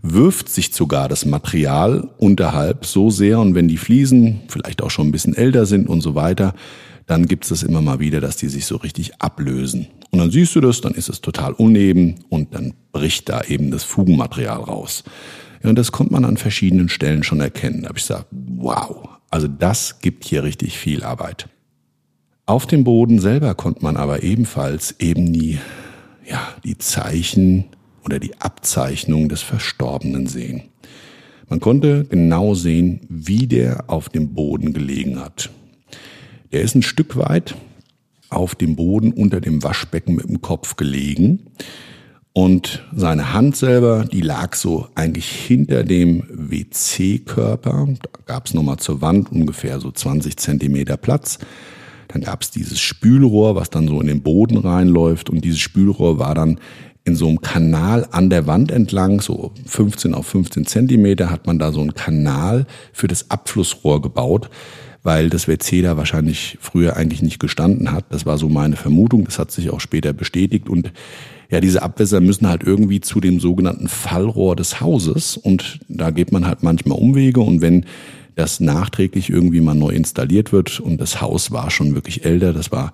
[0.01, 5.09] wirft sich sogar das Material unterhalb so sehr und wenn die Fliesen vielleicht auch schon
[5.09, 6.55] ein bisschen älter sind und so weiter,
[7.07, 9.87] dann gibt es immer mal wieder, dass die sich so richtig ablösen.
[10.11, 13.71] Und dann siehst du das, dann ist es total uneben und dann bricht da eben
[13.71, 15.05] das Fugenmaterial raus.
[15.63, 17.83] Ja, und das konnte man an verschiedenen Stellen schon erkennen.
[17.83, 21.49] Da habe ich gesagt, wow, also das gibt hier richtig viel Arbeit.
[22.45, 25.59] Auf dem Boden selber konnte man aber ebenfalls eben die,
[26.29, 27.65] ja, die Zeichen
[28.05, 30.63] oder die Abzeichnung des Verstorbenen sehen.
[31.49, 35.51] Man konnte genau sehen, wie der auf dem Boden gelegen hat.
[36.53, 37.55] Der ist ein Stück weit
[38.29, 41.47] auf dem Boden unter dem Waschbecken mit dem Kopf gelegen.
[42.33, 47.89] Und seine Hand selber, die lag so eigentlich hinter dem WC-Körper.
[48.03, 51.39] Da gab es nochmal zur Wand ungefähr so 20 Zentimeter Platz.
[52.09, 55.31] Dann gab es dieses Spülrohr, was dann so in den Boden reinläuft.
[55.31, 56.61] Und dieses Spülrohr war dann
[57.05, 61.59] in so einem Kanal an der Wand entlang, so 15 auf 15 Zentimeter, hat man
[61.59, 64.51] da so einen Kanal für das Abflussrohr gebaut,
[65.07, 68.07] weil das WC da wahrscheinlich früher eigentlich nicht gestanden hat.
[68.11, 69.25] Das war so meine Vermutung.
[69.25, 70.69] Das hat sich auch später bestätigt.
[70.69, 70.91] Und
[71.49, 75.37] ja, diese Abwässer müssen halt irgendwie zu dem sogenannten Fallrohr des Hauses.
[75.37, 77.41] Und da geht man halt manchmal Umwege.
[77.41, 77.87] Und wenn
[78.35, 82.73] das nachträglich irgendwie mal neu installiert wird und das Haus war schon wirklich älter, das
[82.73, 82.93] war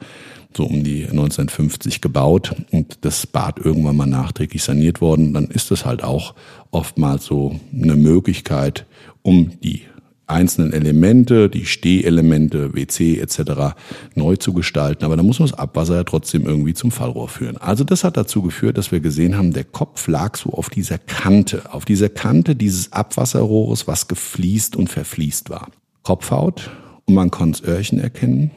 [0.55, 5.71] so um die 1950 gebaut und das Bad irgendwann mal nachträglich saniert worden, dann ist
[5.71, 6.35] das halt auch
[6.73, 8.85] oftmals so eine Möglichkeit,
[9.23, 9.85] um die
[10.27, 13.75] einzelnen Elemente, die Stehelemente, WC etc.
[14.15, 15.05] neu zu gestalten.
[15.05, 17.57] Aber da muss man das Abwasser ja trotzdem irgendwie zum Fallrohr führen.
[17.57, 20.99] Also das hat dazu geführt, dass wir gesehen haben, der Kopf lag so auf dieser
[20.99, 25.69] Kante, auf dieser Kante dieses Abwasserrohres, was gefliest und verfließt war.
[26.03, 26.71] Kopfhaut
[27.05, 28.51] und man konnte das Öhrchen erkennen,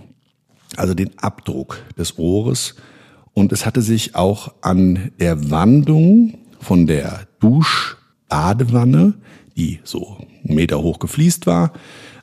[0.77, 2.75] also den Abdruck des Ohres.
[3.33, 9.15] Und es hatte sich auch an der Wandung von der Duschbadewanne,
[9.55, 11.71] die so Meter hoch gefliest war,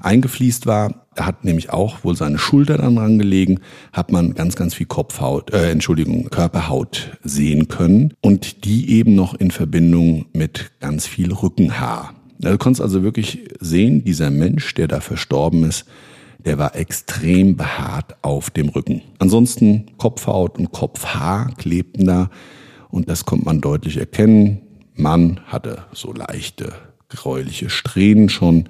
[0.01, 3.61] eingefliest war, da hat nämlich auch wohl seine Schulter dann dran gelegen,
[3.92, 9.35] hat man ganz, ganz viel Kopfhaut, äh, Entschuldigung, Körperhaut sehen können und die eben noch
[9.35, 12.14] in Verbindung mit ganz viel Rückenhaar.
[12.38, 15.85] Du konntest also wirklich sehen, dieser Mensch, der da verstorben ist,
[16.45, 19.03] der war extrem behaart auf dem Rücken.
[19.18, 22.31] Ansonsten Kopfhaut und Kopfhaar klebten da
[22.90, 24.62] und das konnte man deutlich erkennen.
[24.95, 26.73] Mann hatte so leichte
[27.16, 28.68] gräuliche Strähnen schon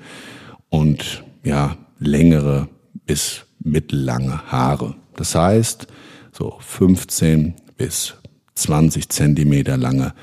[0.68, 2.68] und ja, längere
[3.07, 4.94] bis mittellange Haare.
[5.16, 5.87] Das heißt,
[6.33, 8.14] so 15 bis
[8.55, 10.14] 20 Zentimeter lange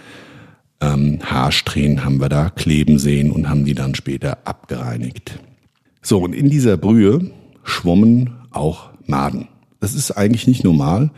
[0.81, 5.39] ähm, Haarsträhnen haben wir da kleben sehen und haben die dann später abgereinigt.
[6.01, 7.31] So, und in dieser Brühe
[7.63, 9.47] schwommen auch Maden.
[9.79, 11.11] Das ist eigentlich nicht normal,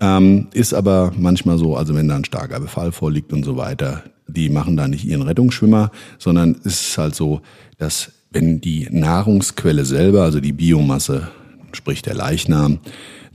[0.00, 4.02] ähm, ist aber manchmal so, also wenn da ein starker Befall vorliegt und so weiter,
[4.26, 7.40] die machen da nicht ihren Rettungsschwimmer, sondern es ist halt so,
[7.78, 11.28] dass wenn die Nahrungsquelle selber, also die Biomasse,
[11.72, 12.80] sprich der Leichnam,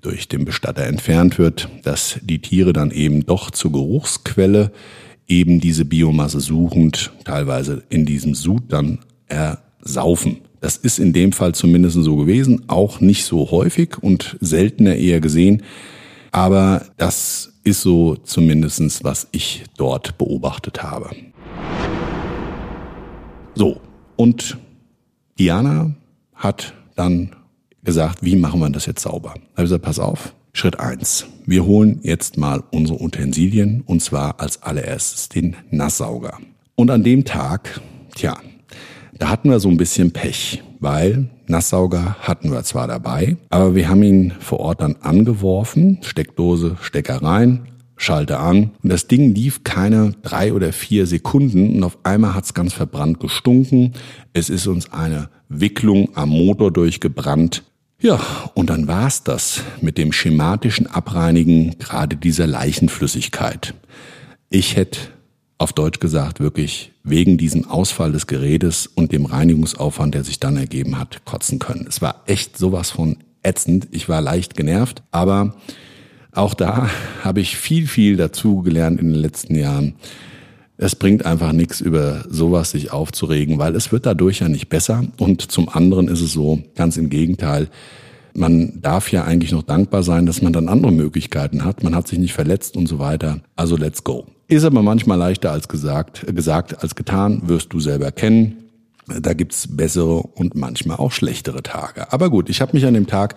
[0.02, 4.72] durch den Bestatter entfernt wird, dass die Tiere dann eben doch zur Geruchsquelle
[5.28, 10.38] eben diese Biomasse suchend, teilweise in diesem Sud dann ersaufen.
[10.62, 15.22] Das ist in dem Fall zumindest so gewesen, auch nicht so häufig und seltener eher
[15.22, 15.64] gesehen.
[16.32, 21.10] Aber das ist so zumindestens, was ich dort beobachtet habe.
[23.56, 23.82] So,
[24.16, 24.58] und
[25.38, 25.94] Diana
[26.36, 27.36] hat dann
[27.84, 29.34] gesagt, wie machen wir das jetzt sauber?
[29.52, 34.62] Ich gesagt, pass auf, Schritt eins: Wir holen jetzt mal unsere Utensilien und zwar als
[34.64, 36.38] allererstes den Nasssauger.
[36.76, 37.82] Und an dem Tag,
[38.16, 38.38] tja,
[39.20, 43.90] da hatten wir so ein bisschen Pech, weil Nasssauger hatten wir zwar dabei, aber wir
[43.90, 49.66] haben ihn vor Ort dann angeworfen, Steckdose, Stecker rein, Schalter an und das Ding lief
[49.66, 53.94] keine drei oder vier Sekunden und auf einmal hat's ganz verbrannt gestunken.
[54.32, 57.64] Es ist uns eine Wicklung am Motor durchgebrannt.
[58.02, 58.22] Ja,
[58.54, 63.74] und dann war's das mit dem schematischen Abreinigen gerade dieser Leichenflüssigkeit.
[64.50, 65.00] Ich hätte
[65.60, 70.58] auf Deutsch gesagt wirklich wegen diesem Ausfall des Gerätes und dem Reinigungsaufwand, der sich dann
[70.58, 71.86] ergeben hat, kotzen können.
[71.88, 73.90] Es war echt sowas von ätzend.
[73.92, 75.56] Ich war leicht genervt, aber
[76.32, 76.90] auch da
[77.24, 79.96] habe ich viel, viel dazu gelernt in den letzten Jahren.
[80.78, 85.04] Es bringt einfach nichts, über sowas sich aufzuregen, weil es wird dadurch ja nicht besser.
[85.18, 87.68] Und zum anderen ist es so, ganz im Gegenteil,
[88.34, 91.84] man darf ja eigentlich noch dankbar sein, dass man dann andere Möglichkeiten hat.
[91.84, 93.42] Man hat sich nicht verletzt und so weiter.
[93.58, 94.26] Also let's go.
[94.50, 98.58] Ist aber manchmal leichter als gesagt, gesagt als getan, wirst du selber kennen.
[99.06, 102.12] Da gibt's bessere und manchmal auch schlechtere Tage.
[102.12, 103.36] Aber gut, ich habe mich an dem Tag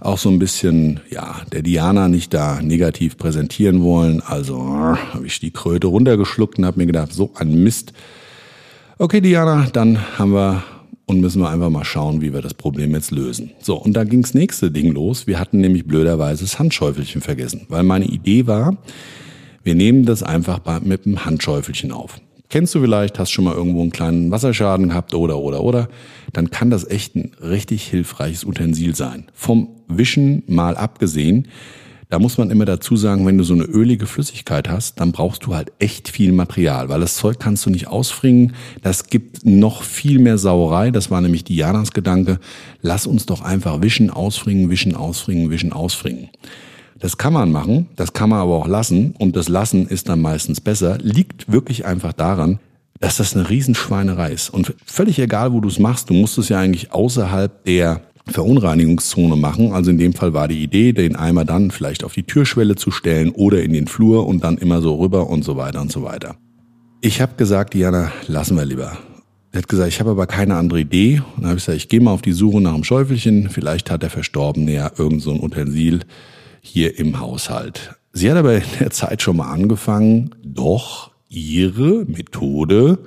[0.00, 4.22] auch so ein bisschen, ja, der Diana nicht da negativ präsentieren wollen.
[4.22, 7.92] Also äh, habe ich die Kröte runtergeschluckt und habe mir gedacht, so ein Mist.
[8.96, 10.64] Okay, Diana, dann haben wir
[11.04, 13.50] und müssen wir einfach mal schauen, wie wir das Problem jetzt lösen.
[13.60, 15.26] So, und da ging's nächste Ding los.
[15.26, 18.78] Wir hatten nämlich blöderweise das Handschäufelchen vergessen, weil meine Idee war,
[19.62, 22.20] wir nehmen das einfach mit dem Handschäufelchen auf.
[22.50, 25.88] Kennst du vielleicht, hast schon mal irgendwo einen kleinen Wasserschaden gehabt oder oder oder,
[26.32, 29.26] dann kann das echt ein richtig hilfreiches Utensil sein.
[29.34, 31.48] Vom Wischen mal abgesehen,
[32.10, 35.44] da muss man immer dazu sagen, wenn du so eine ölige Flüssigkeit hast, dann brauchst
[35.44, 38.54] du halt echt viel Material, weil das Zeug kannst du nicht ausfringen.
[38.80, 40.90] Das gibt noch viel mehr Sauerei.
[40.90, 42.40] Das war nämlich Dianas Gedanke.
[42.80, 46.30] Lass uns doch einfach wischen, ausfringen, wischen, ausfringen, wischen, ausfringen.
[47.00, 50.20] Das kann man machen, das kann man aber auch lassen und das Lassen ist dann
[50.20, 52.58] meistens besser, liegt wirklich einfach daran,
[52.98, 54.50] dass das eine Riesenschweinerei ist.
[54.50, 59.36] Und völlig egal, wo du es machst, du musst es ja eigentlich außerhalb der Verunreinigungszone
[59.36, 59.72] machen.
[59.72, 62.90] Also in dem Fall war die Idee, den Eimer dann vielleicht auf die Türschwelle zu
[62.90, 66.02] stellen oder in den Flur und dann immer so rüber und so weiter und so
[66.02, 66.36] weiter.
[67.00, 68.98] Ich habe gesagt, Diana, lassen wir lieber.
[69.52, 71.22] Er hat gesagt, ich habe aber keine andere Idee.
[71.36, 73.48] Und dann habe ich gesagt, ich gehe mal auf die Suche nach einem Schäufelchen.
[73.50, 76.00] Vielleicht hat der Verstorbene ja irgend so ein Utensil
[76.60, 77.94] hier im Haushalt.
[78.12, 82.98] Sie hat aber in der Zeit schon mal angefangen, doch ihre Methode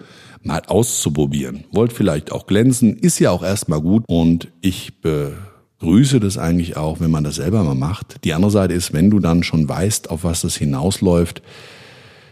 [0.44, 1.66] mal auszuprobieren.
[1.72, 7.00] Wollt vielleicht auch glänzen, ist ja auch erstmal gut und ich begrüße das eigentlich auch,
[7.00, 8.24] wenn man das selber mal macht.
[8.24, 11.42] Die andere Seite ist, wenn du dann schon weißt, auf was das hinausläuft,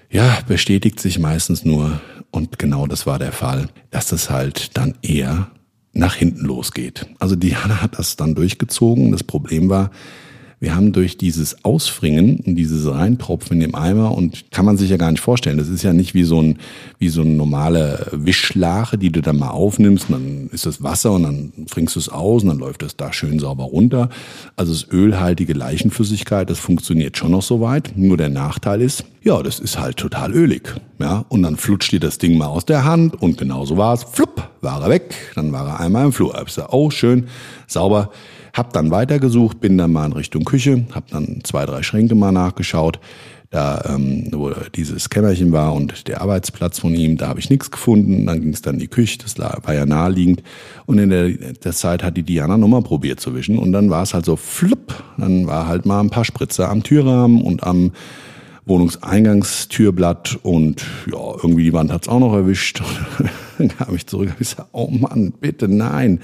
[0.10, 2.02] ja, bestätigt sich meistens nur,
[2.32, 5.52] und genau das war der Fall, dass das halt dann eher
[5.94, 7.08] nach hinten losgeht.
[7.20, 9.12] Also Diana hat das dann durchgezogen.
[9.12, 9.92] Das Problem war,
[10.60, 14.90] wir haben durch dieses Ausfringen und dieses Reintropfen in dem Eimer und kann man sich
[14.90, 15.58] ja gar nicht vorstellen.
[15.58, 16.58] Das ist ja nicht wie so ein,
[16.98, 21.14] wie so eine normale Wischlache, die du dann mal aufnimmst und dann ist das Wasser
[21.14, 24.10] und dann fringst du es aus und dann läuft das da schön sauber runter.
[24.58, 27.94] Also das ölhaltige Leichenflüssigkeit, das funktioniert schon noch so weit.
[27.96, 30.76] Nur der Nachteil ist, ja, das ist halt total ölig.
[31.00, 33.94] Ja, und dann flutscht dir das Ding mal aus der Hand und genau so war
[33.94, 34.04] es.
[34.04, 35.16] Flupp, war er weg.
[35.36, 36.42] Dann war er einmal im Flur.
[36.46, 37.28] Ich sag, oh, schön,
[37.68, 38.12] sauber.
[38.60, 42.34] Hab dann weitergesucht, bin dann mal in Richtung Küche, hab dann zwei, drei Schränke mal
[42.34, 43.00] nachgeschaut,
[43.52, 47.72] da ähm, wo dieses Kämmerchen war und der Arbeitsplatz von ihm, da habe ich nichts
[47.72, 48.26] gefunden.
[48.26, 50.44] Dann ging es dann in die Küche, das war ja naheliegend.
[50.86, 54.04] Und in der, der Zeit hat die Diana nochmal probiert zu wischen und dann war
[54.04, 57.94] es halt so flupp, dann war halt mal ein paar Spritzer am Türrahmen und am
[58.66, 62.84] Wohnungseingangstürblatt und ja, irgendwie die Wand hat's auch noch erwischt.
[63.58, 66.20] dann kam ich zurück und gesagt, oh Mann, bitte nein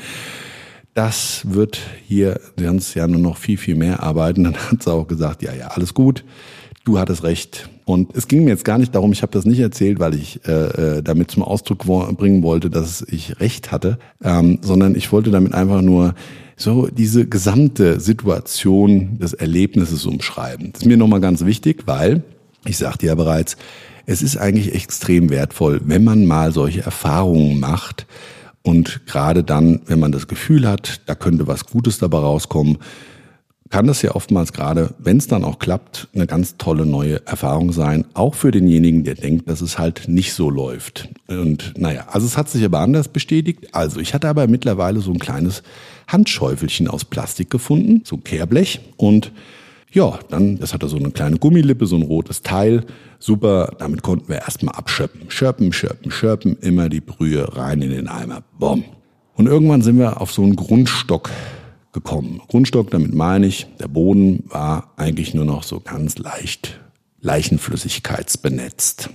[0.96, 4.46] das wird hier ganz ja nur noch viel, viel mehr arbeiten.
[4.46, 6.24] Dann hat sie auch gesagt, ja, ja, alles gut,
[6.86, 7.70] du hattest recht.
[7.84, 10.40] Und es ging mir jetzt gar nicht darum, ich habe das nicht erzählt, weil ich
[10.48, 11.86] äh, äh damit zum Ausdruck
[12.18, 16.16] bringen wollte, dass ich recht hatte, ähm, sondern ich wollte damit einfach nur
[16.56, 20.72] so diese gesamte Situation des Erlebnisses umschreiben.
[20.72, 22.24] Das ist mir nochmal ganz wichtig, weil,
[22.66, 23.58] ich sagte ja bereits,
[24.06, 28.08] es ist eigentlich extrem wertvoll, wenn man mal solche Erfahrungen macht,
[28.66, 32.80] und gerade dann, wenn man das Gefühl hat, da könnte was Gutes dabei rauskommen,
[33.70, 37.72] kann das ja oftmals gerade, wenn es dann auch klappt, eine ganz tolle neue Erfahrung
[37.72, 38.06] sein.
[38.16, 41.10] Auch für denjenigen, der denkt, dass es halt nicht so läuft.
[41.28, 43.76] Und naja, also es hat sich aber anders bestätigt.
[43.76, 45.62] Also ich hatte aber mittlerweile so ein kleines
[46.08, 48.82] Handschäufelchen aus Plastik gefunden, so Kehrblech.
[48.98, 49.32] Und
[49.96, 52.86] ja, dann, das hatte so eine kleine Gummilippe, so ein rotes Teil.
[53.18, 55.32] Super, damit konnten wir erstmal abschöppen.
[55.32, 58.44] Schöppen, schöppen, schöppen, immer die Brühe rein in den Eimer.
[58.60, 58.84] Boom.
[59.36, 61.30] Und irgendwann sind wir auf so einen Grundstock
[61.94, 62.42] gekommen.
[62.50, 66.80] Grundstock, damit meine ich, der Boden war eigentlich nur noch so ganz leicht
[67.22, 69.10] leichenflüssigkeitsbenetzt.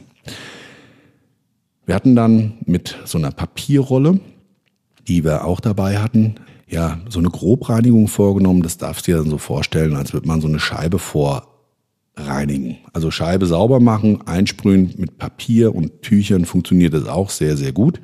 [1.85, 4.19] Wir hatten dann mit so einer Papierrolle,
[5.07, 6.37] die wir auch dabei hatten,
[6.71, 8.63] ja, so eine Grobreinigung vorgenommen.
[8.63, 12.79] Das darfst du dir dann so vorstellen, als würde man so eine Scheibe vorreinigen.
[12.93, 18.01] Also Scheibe sauber machen, einsprühen mit Papier und Tüchern funktioniert das auch sehr, sehr gut.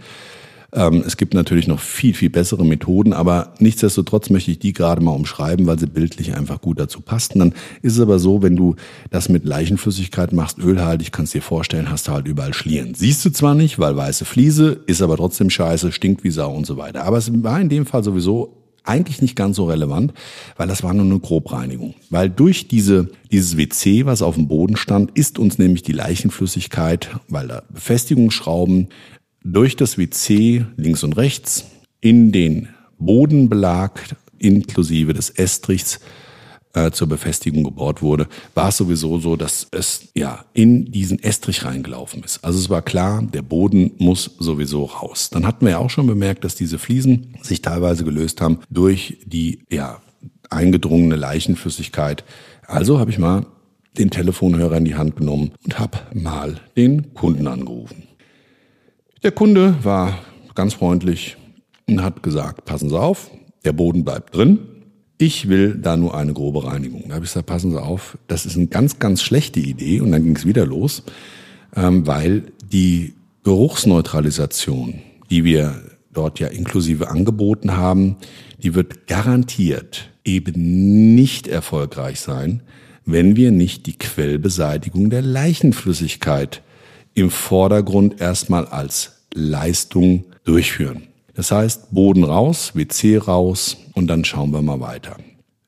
[0.73, 5.03] Ähm, es gibt natürlich noch viel, viel bessere Methoden, aber nichtsdestotrotz möchte ich die gerade
[5.03, 7.39] mal umschreiben, weil sie bildlich einfach gut dazu passten.
[7.39, 8.77] Dann ist es aber so, wenn du
[9.11, 12.95] das mit Leichenflüssigkeit machst, ölhaltig, kannst dir vorstellen, hast du halt überall Schlieren.
[12.95, 16.67] Siehst du zwar nicht, weil weiße Fliese, ist aber trotzdem scheiße, stinkt wie Sau und
[16.67, 17.05] so weiter.
[17.05, 18.57] Aber es war in dem Fall sowieso
[18.87, 20.13] eigentlich nicht ganz so relevant,
[20.57, 21.95] weil das war nur eine Grobreinigung.
[22.11, 27.11] Weil durch diese, dieses WC, was auf dem Boden stand, ist uns nämlich die Leichenflüssigkeit,
[27.29, 28.89] weil da Befestigungsschrauben
[29.47, 31.65] durch das WC links und rechts
[32.01, 32.69] in den
[32.99, 33.93] Bodenbelag
[34.39, 36.01] inklusive des Estrichs
[36.75, 41.65] äh, zur Befestigung gebohrt wurde, war es sowieso so, dass es ja in diesen Estrich
[41.65, 42.45] reingelaufen ist.
[42.45, 45.31] Also es war klar, der Boden muss sowieso raus.
[45.31, 49.19] Dann hatten wir ja auch schon bemerkt, dass diese Fliesen sich teilweise gelöst haben durch
[49.25, 50.01] die ja
[50.51, 52.25] eingedrungene Leichenflüssigkeit.
[52.67, 53.47] Also habe ich mal
[53.97, 58.06] den Telefonhörer in die Hand genommen und habe mal den Kunden angerufen.
[59.27, 60.21] Der Kunde war
[60.55, 61.37] ganz freundlich
[61.89, 63.29] und hat gesagt, passen Sie auf,
[63.65, 64.61] der Boden bleibt drin.
[65.19, 67.07] Ich will da nur eine grobe Reinigung.
[67.09, 70.01] Da habe ich gesagt, passen Sie auf, das ist eine ganz, ganz schlechte Idee.
[70.01, 71.03] Und dann ging es wieder los,
[71.75, 75.75] ähm, weil die Geruchsneutralisation, die wir
[76.13, 78.19] dort ja inklusive angeboten haben,
[78.63, 82.63] die wird garantiert eben nicht erfolgreich sein,
[83.05, 86.63] wenn wir nicht die Quellbeseitigung der Leichenflüssigkeit
[87.15, 91.03] im Vordergrund erstmal als Leistung durchführen.
[91.35, 95.17] Das heißt, Boden raus, WC raus und dann schauen wir mal weiter.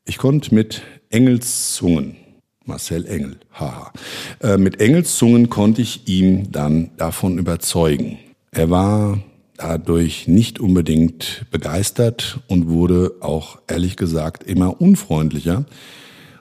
[0.07, 2.17] Ich konnte mit Engelszungen,
[2.65, 3.93] Marcel Engel, haha,
[4.41, 8.19] äh, mit Engelszungen konnte ich ihm dann davon überzeugen.
[8.51, 9.19] Er war
[9.59, 15.67] dadurch nicht unbedingt begeistert und wurde auch ehrlich gesagt immer unfreundlicher.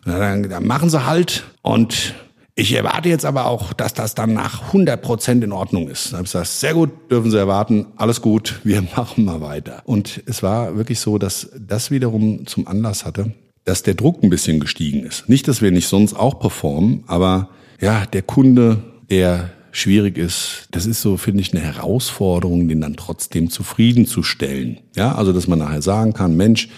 [0.06, 2.16] Dann, dann machen Sie halt und
[2.60, 6.12] ich erwarte jetzt aber auch, dass das dann nach 100 Prozent in Ordnung ist.
[6.12, 9.84] Da habe ich gesagt, sehr gut, dürfen Sie erwarten, alles gut, wir machen mal weiter.
[9.86, 13.32] Und es war wirklich so, dass das wiederum zum Anlass hatte,
[13.64, 15.30] dass der Druck ein bisschen gestiegen ist.
[15.30, 17.50] Nicht, dass wir nicht sonst auch performen, aber
[17.80, 22.96] ja, der Kunde, der schwierig ist, das ist so, finde ich, eine Herausforderung, den dann
[22.96, 24.80] trotzdem zufriedenzustellen.
[24.96, 26.70] Ja, also, dass man nachher sagen kann, Mensch,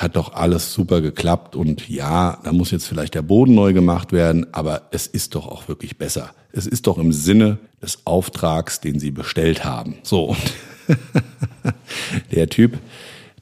[0.00, 4.12] hat doch alles super geklappt und ja, da muss jetzt vielleicht der Boden neu gemacht
[4.12, 6.30] werden, aber es ist doch auch wirklich besser.
[6.52, 9.96] Es ist doch im Sinne des Auftrags, den Sie bestellt haben.
[10.02, 10.54] So, und
[12.32, 12.78] der Typ,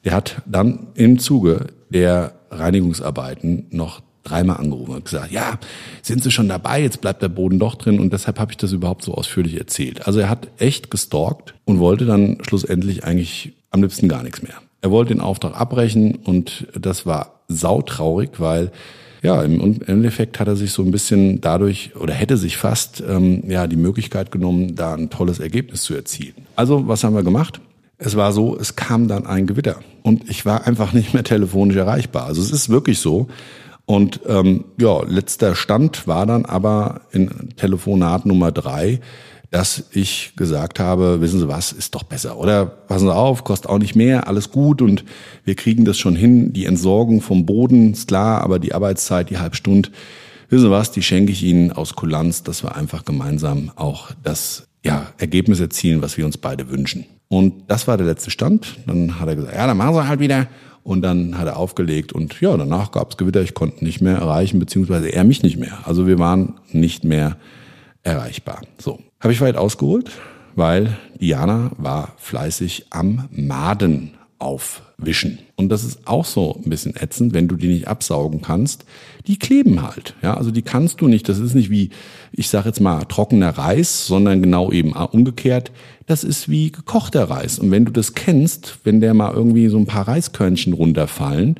[0.03, 5.59] der hat dann im Zuge der Reinigungsarbeiten noch dreimal angerufen und gesagt, ja,
[6.01, 8.73] sind Sie schon dabei, jetzt bleibt der Boden doch drin und deshalb habe ich das
[8.73, 10.07] überhaupt so ausführlich erzählt.
[10.07, 14.55] Also er hat echt gestalkt und wollte dann schlussendlich eigentlich am liebsten gar nichts mehr.
[14.81, 18.71] Er wollte den Auftrag abbrechen und das war sautraurig, weil
[19.21, 23.43] ja, im Endeffekt hat er sich so ein bisschen dadurch oder hätte sich fast ähm,
[23.49, 26.35] ja die Möglichkeit genommen, da ein tolles Ergebnis zu erzielen.
[26.55, 27.59] Also, was haben wir gemacht?
[27.97, 31.75] Es war so, es kam dann ein Gewitter und ich war einfach nicht mehr telefonisch
[31.75, 32.27] erreichbar.
[32.27, 33.27] Also es ist wirklich so.
[33.85, 39.01] Und ähm, ja, letzter Stand war dann aber in Telefonat Nummer drei,
[39.51, 42.65] dass ich gesagt habe, wissen Sie was, ist doch besser, oder?
[42.65, 45.03] Passen Sie auf, kostet auch nicht mehr, alles gut und
[45.43, 46.53] wir kriegen das schon hin.
[46.53, 49.89] Die Entsorgung vom Boden ist klar, aber die Arbeitszeit, die Halbstunde,
[50.49, 54.67] wissen Sie was, die schenke ich Ihnen aus Kulanz, dass wir einfach gemeinsam auch das
[54.85, 57.05] ja, Ergebnis erzielen, was wir uns beide wünschen.
[57.27, 58.77] Und das war der letzte Stand.
[58.87, 60.47] Dann hat er gesagt, ja, dann machen Sie halt wieder.
[60.83, 63.41] Und dann hat er aufgelegt und ja, danach gab es Gewitter.
[63.41, 65.79] Ich konnte nicht mehr erreichen, beziehungsweise er mich nicht mehr.
[65.85, 67.37] Also wir waren nicht mehr
[68.01, 68.61] erreichbar.
[68.79, 70.11] So, habe ich weit ausgeholt,
[70.55, 75.39] weil Diana war fleißig am Maden aufwischen.
[75.57, 78.85] Und das ist auch so ein bisschen ätzend, wenn du die nicht absaugen kannst.
[79.27, 80.15] Die kleben halt.
[80.21, 81.27] Ja, also die kannst du nicht.
[81.27, 81.89] Das ist nicht wie,
[82.31, 85.73] ich sage jetzt mal, trockener Reis, sondern genau eben umgekehrt.
[86.05, 87.59] Das ist wie gekochter Reis.
[87.59, 91.55] Und wenn du das kennst, wenn der mal irgendwie so ein paar Reiskörnchen runterfallen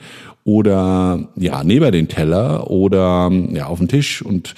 [0.46, 4.56] oder ja, neben den Teller oder ja, auf den Tisch und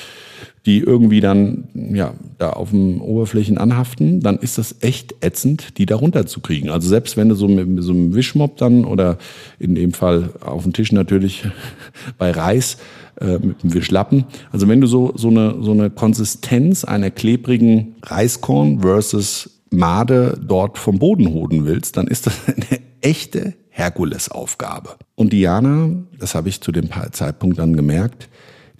[0.65, 5.87] die irgendwie dann ja da auf dem Oberflächen anhaften, dann ist das echt ätzend, die
[5.87, 6.69] da runterzukriegen.
[6.69, 9.17] Also selbst wenn du so mit so einem Wischmopp dann oder
[9.57, 11.45] in dem Fall auf dem Tisch natürlich
[12.19, 12.77] bei Reis
[13.19, 17.95] äh, mit dem Wischlappen, also wenn du so so eine so eine Konsistenz einer klebrigen
[18.03, 24.91] Reiskorn versus Made dort vom Boden hoden willst, dann ist das eine echte Herkulesaufgabe.
[25.15, 25.89] Und Diana,
[26.19, 28.29] das habe ich zu dem Zeitpunkt dann gemerkt,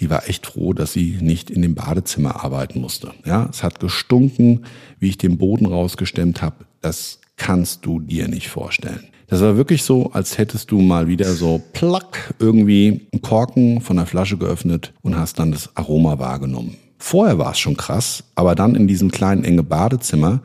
[0.02, 3.14] die war echt froh, dass sie nicht in dem Badezimmer arbeiten musste.
[3.24, 4.66] Ja, es hat gestunken,
[5.00, 6.66] wie ich den Boden rausgestemmt habe.
[6.82, 9.06] Das kannst du dir nicht vorstellen.
[9.28, 13.96] Das war wirklich so, als hättest du mal wieder so plack irgendwie einen Korken von
[13.96, 16.76] der Flasche geöffnet und hast dann das Aroma wahrgenommen.
[16.98, 20.42] Vorher war es schon krass, aber dann in diesem kleinen enge Badezimmer,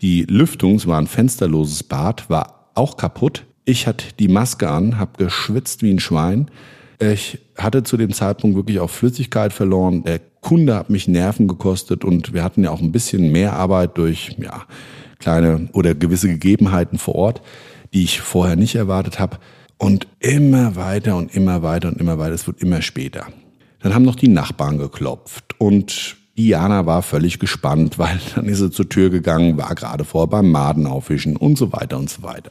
[0.00, 3.44] die Lüftung, es war ein fensterloses Bad, war auch kaputt.
[3.64, 6.50] Ich hatte die Maske an, habe geschwitzt wie ein Schwein
[7.00, 10.04] ich hatte zu dem Zeitpunkt wirklich auch Flüssigkeit verloren.
[10.04, 13.96] Der Kunde hat mich Nerven gekostet und wir hatten ja auch ein bisschen mehr Arbeit
[13.96, 14.64] durch ja,
[15.18, 17.42] kleine oder gewisse Gegebenheiten vor Ort,
[17.94, 19.38] die ich vorher nicht erwartet habe.
[19.78, 22.34] Und immer weiter und immer weiter und immer weiter.
[22.34, 23.26] Es wird immer später.
[23.80, 28.70] Dann haben noch die Nachbarn geklopft und Diana war völlig gespannt, weil dann ist sie
[28.70, 32.50] zur Tür gegangen, war gerade vor beim Maden aufwischen und so weiter und so weiter.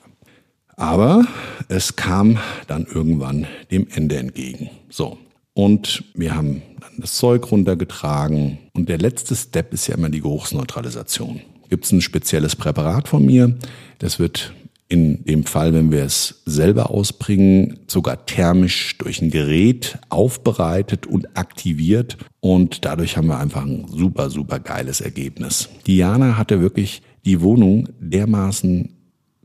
[0.79, 1.25] Aber
[1.67, 4.69] es kam dann irgendwann dem Ende entgegen.
[4.89, 5.17] So.
[5.53, 8.59] Und wir haben dann das Zeug runtergetragen.
[8.73, 11.41] Und der letzte Step ist ja immer die Geruchsneutralisation.
[11.69, 13.57] Gibt es ein spezielles Präparat von mir?
[13.97, 14.53] Das wird
[14.87, 21.37] in dem Fall, wenn wir es selber ausbringen, sogar thermisch durch ein Gerät aufbereitet und
[21.37, 22.17] aktiviert.
[22.39, 25.67] Und dadurch haben wir einfach ein super, super geiles Ergebnis.
[25.85, 28.95] Diana hatte wirklich die Wohnung dermaßen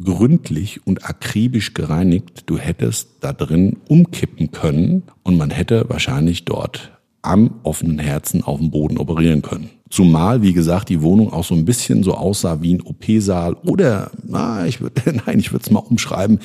[0.03, 2.45] gründlich und akribisch gereinigt.
[2.47, 6.93] Du hättest da drin umkippen können und man hätte wahrscheinlich dort
[7.23, 9.71] am offenen Herzen auf dem Boden operieren können.
[9.89, 14.11] Zumal, wie gesagt, die Wohnung auch so ein bisschen so aussah wie ein OP-Saal oder,
[14.23, 16.41] na, ich würde, nein, ich würde es mal umschreiben,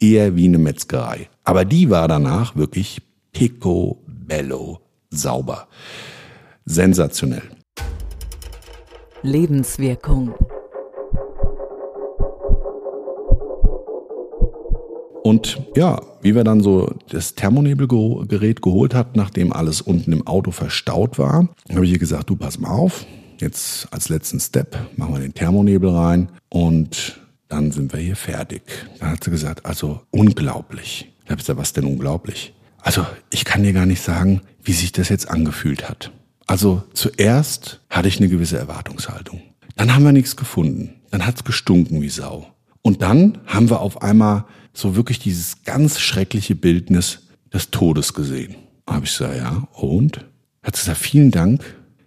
[0.00, 1.28] eher wie eine Metzgerei.
[1.44, 4.80] Aber die war danach wirklich picobello
[5.10, 5.68] sauber.
[6.64, 7.42] Sensationell.
[9.22, 10.34] Lebenswirkung.
[15.32, 20.50] Und ja, wie wir dann so das Thermonebelgerät geholt hatten, nachdem alles unten im Auto
[20.50, 23.06] verstaut war, habe ich ihr gesagt, du pass mal auf,
[23.40, 28.60] jetzt als letzten Step machen wir den Thermonebel rein und dann sind wir hier fertig.
[29.00, 31.10] Dann hat sie gesagt, also unglaublich.
[31.24, 32.52] Da habe ich gesagt, was denn unglaublich?
[32.82, 36.12] Also ich kann dir gar nicht sagen, wie sich das jetzt angefühlt hat.
[36.46, 39.40] Also zuerst hatte ich eine gewisse Erwartungshaltung.
[39.76, 41.00] Dann haben wir nichts gefunden.
[41.10, 42.48] Dann hat's gestunken wie Sau.
[42.82, 47.20] Und dann haben wir auf einmal so wirklich dieses ganz schreckliche Bildnis
[47.52, 48.56] des Todes gesehen.
[48.88, 50.24] Habe ich gesagt, ja, und?
[50.62, 51.62] Hat gesagt, vielen Dank,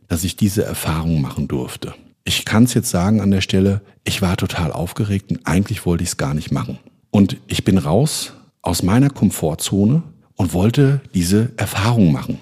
[0.08, 1.94] dass ich diese Erfahrung machen durfte.
[2.24, 6.04] Ich kann es jetzt sagen an der Stelle, ich war total aufgeregt und eigentlich wollte
[6.04, 6.80] ich es gar nicht machen.
[7.12, 10.04] Und ich bin raus aus meiner Komfortzone
[10.36, 12.40] und wollte diese Erfahrung machen,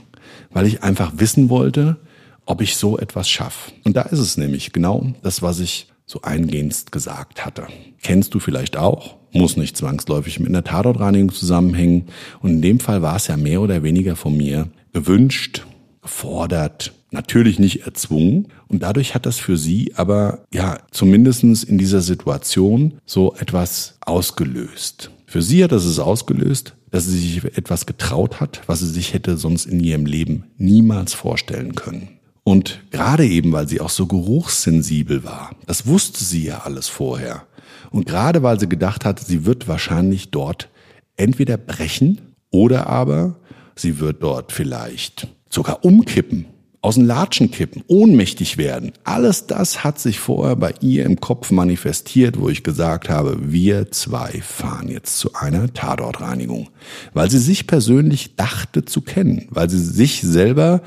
[0.52, 1.98] weil ich einfach wissen wollte,
[2.46, 3.72] ob ich so etwas schaffe.
[3.84, 7.68] Und da ist es nämlich genau das, was ich so eingehend gesagt hatte.
[8.02, 12.06] Kennst du vielleicht auch, muss nicht zwangsläufig mit einer Tatortreinigung zusammenhängen.
[12.42, 15.66] Und in dem Fall war es ja mehr oder weniger von mir gewünscht,
[16.02, 18.48] gefordert, natürlich nicht erzwungen.
[18.68, 25.12] Und dadurch hat das für sie aber ja zumindestens in dieser Situation so etwas ausgelöst.
[25.26, 29.14] Für sie hat das es ausgelöst, dass sie sich etwas getraut hat, was sie sich
[29.14, 32.10] hätte sonst in ihrem Leben niemals vorstellen können.
[32.44, 37.48] Und gerade eben, weil sie auch so geruchssensibel war, das wusste sie ja alles vorher.
[37.92, 40.70] Und gerade weil sie gedacht hat, sie wird wahrscheinlich dort
[41.16, 43.36] entweder brechen oder aber
[43.76, 46.46] sie wird dort vielleicht sogar umkippen,
[46.82, 48.92] aus den Latschen kippen, ohnmächtig werden.
[49.06, 53.90] Alles das hat sich vorher bei ihr im Kopf manifestiert, wo ich gesagt habe, wir
[53.92, 56.70] zwei fahren jetzt zu einer Tatortreinigung.
[57.14, 60.82] Weil sie sich persönlich dachte zu kennen, weil sie sich selber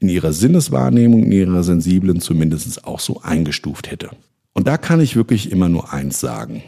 [0.00, 4.10] in ihrer Sinneswahrnehmung, in ihrer sensiblen zumindest auch so eingestuft hätte.
[4.56, 6.62] Und da kann ich wirklich immer nur eins sagen.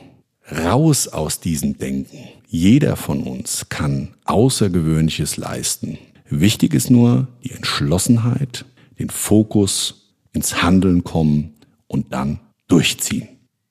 [0.52, 2.18] Raus aus diesem Denken.
[2.46, 5.96] Jeder von uns kann Außergewöhnliches leisten.
[6.28, 8.66] Wichtig ist nur die Entschlossenheit,
[8.98, 11.54] den Fokus, ins Handeln kommen
[11.86, 13.26] und dann durchziehen.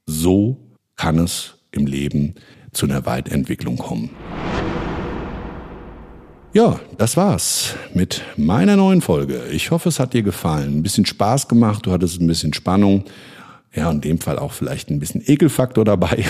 [0.08, 0.58] So
[0.96, 2.34] kann es im Leben
[2.74, 4.10] zu einer Weiterentwicklung kommen.
[6.54, 9.44] Ja, das war's mit meiner neuen Folge.
[9.52, 10.78] Ich hoffe, es hat dir gefallen.
[10.80, 13.04] Ein bisschen Spaß gemacht, du hattest ein bisschen Spannung.
[13.78, 16.26] Ja, in dem Fall auch vielleicht ein bisschen Ekelfaktor dabei.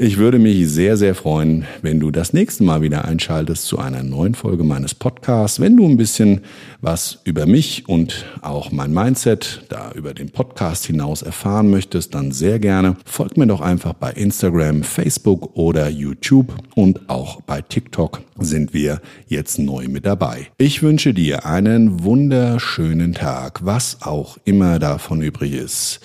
[0.00, 4.04] Ich würde mich sehr, sehr freuen, wenn du das nächste Mal wieder einschaltest zu einer
[4.04, 5.58] neuen Folge meines Podcasts.
[5.58, 6.42] Wenn du ein bisschen
[6.80, 12.30] was über mich und auch mein Mindset da über den Podcast hinaus erfahren möchtest, dann
[12.30, 12.94] sehr gerne.
[13.04, 19.00] Folg mir doch einfach bei Instagram, Facebook oder YouTube und auch bei TikTok sind wir
[19.26, 20.46] jetzt neu mit dabei.
[20.58, 25.98] Ich wünsche dir einen wunderschönen Tag, was auch immer davon übrig ist.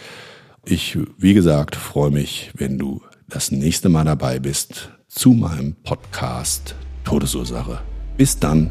[0.66, 3.00] Ich, wie gesagt, freue mich, wenn du
[3.34, 7.80] das nächste Mal dabei bist zu meinem Podcast Todesursache.
[8.16, 8.70] Bis dann.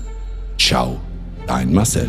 [0.57, 1.01] Ciao,
[1.49, 2.09] dein Marcel.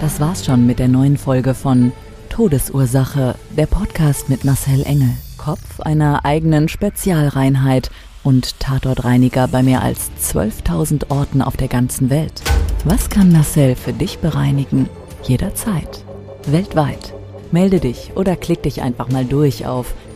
[0.00, 1.92] Das war's schon mit der neuen Folge von
[2.30, 7.90] Todesursache, der Podcast mit Marcel Engel, Kopf einer eigenen Spezialreinheit
[8.22, 12.40] und Tatortreiniger bei mehr als 12.000 Orten auf der ganzen Welt.
[12.84, 14.88] Was kann Marcel für dich bereinigen?
[15.22, 16.02] Jederzeit.
[16.46, 17.12] Weltweit.
[17.52, 19.94] Melde dich oder klick dich einfach mal durch auf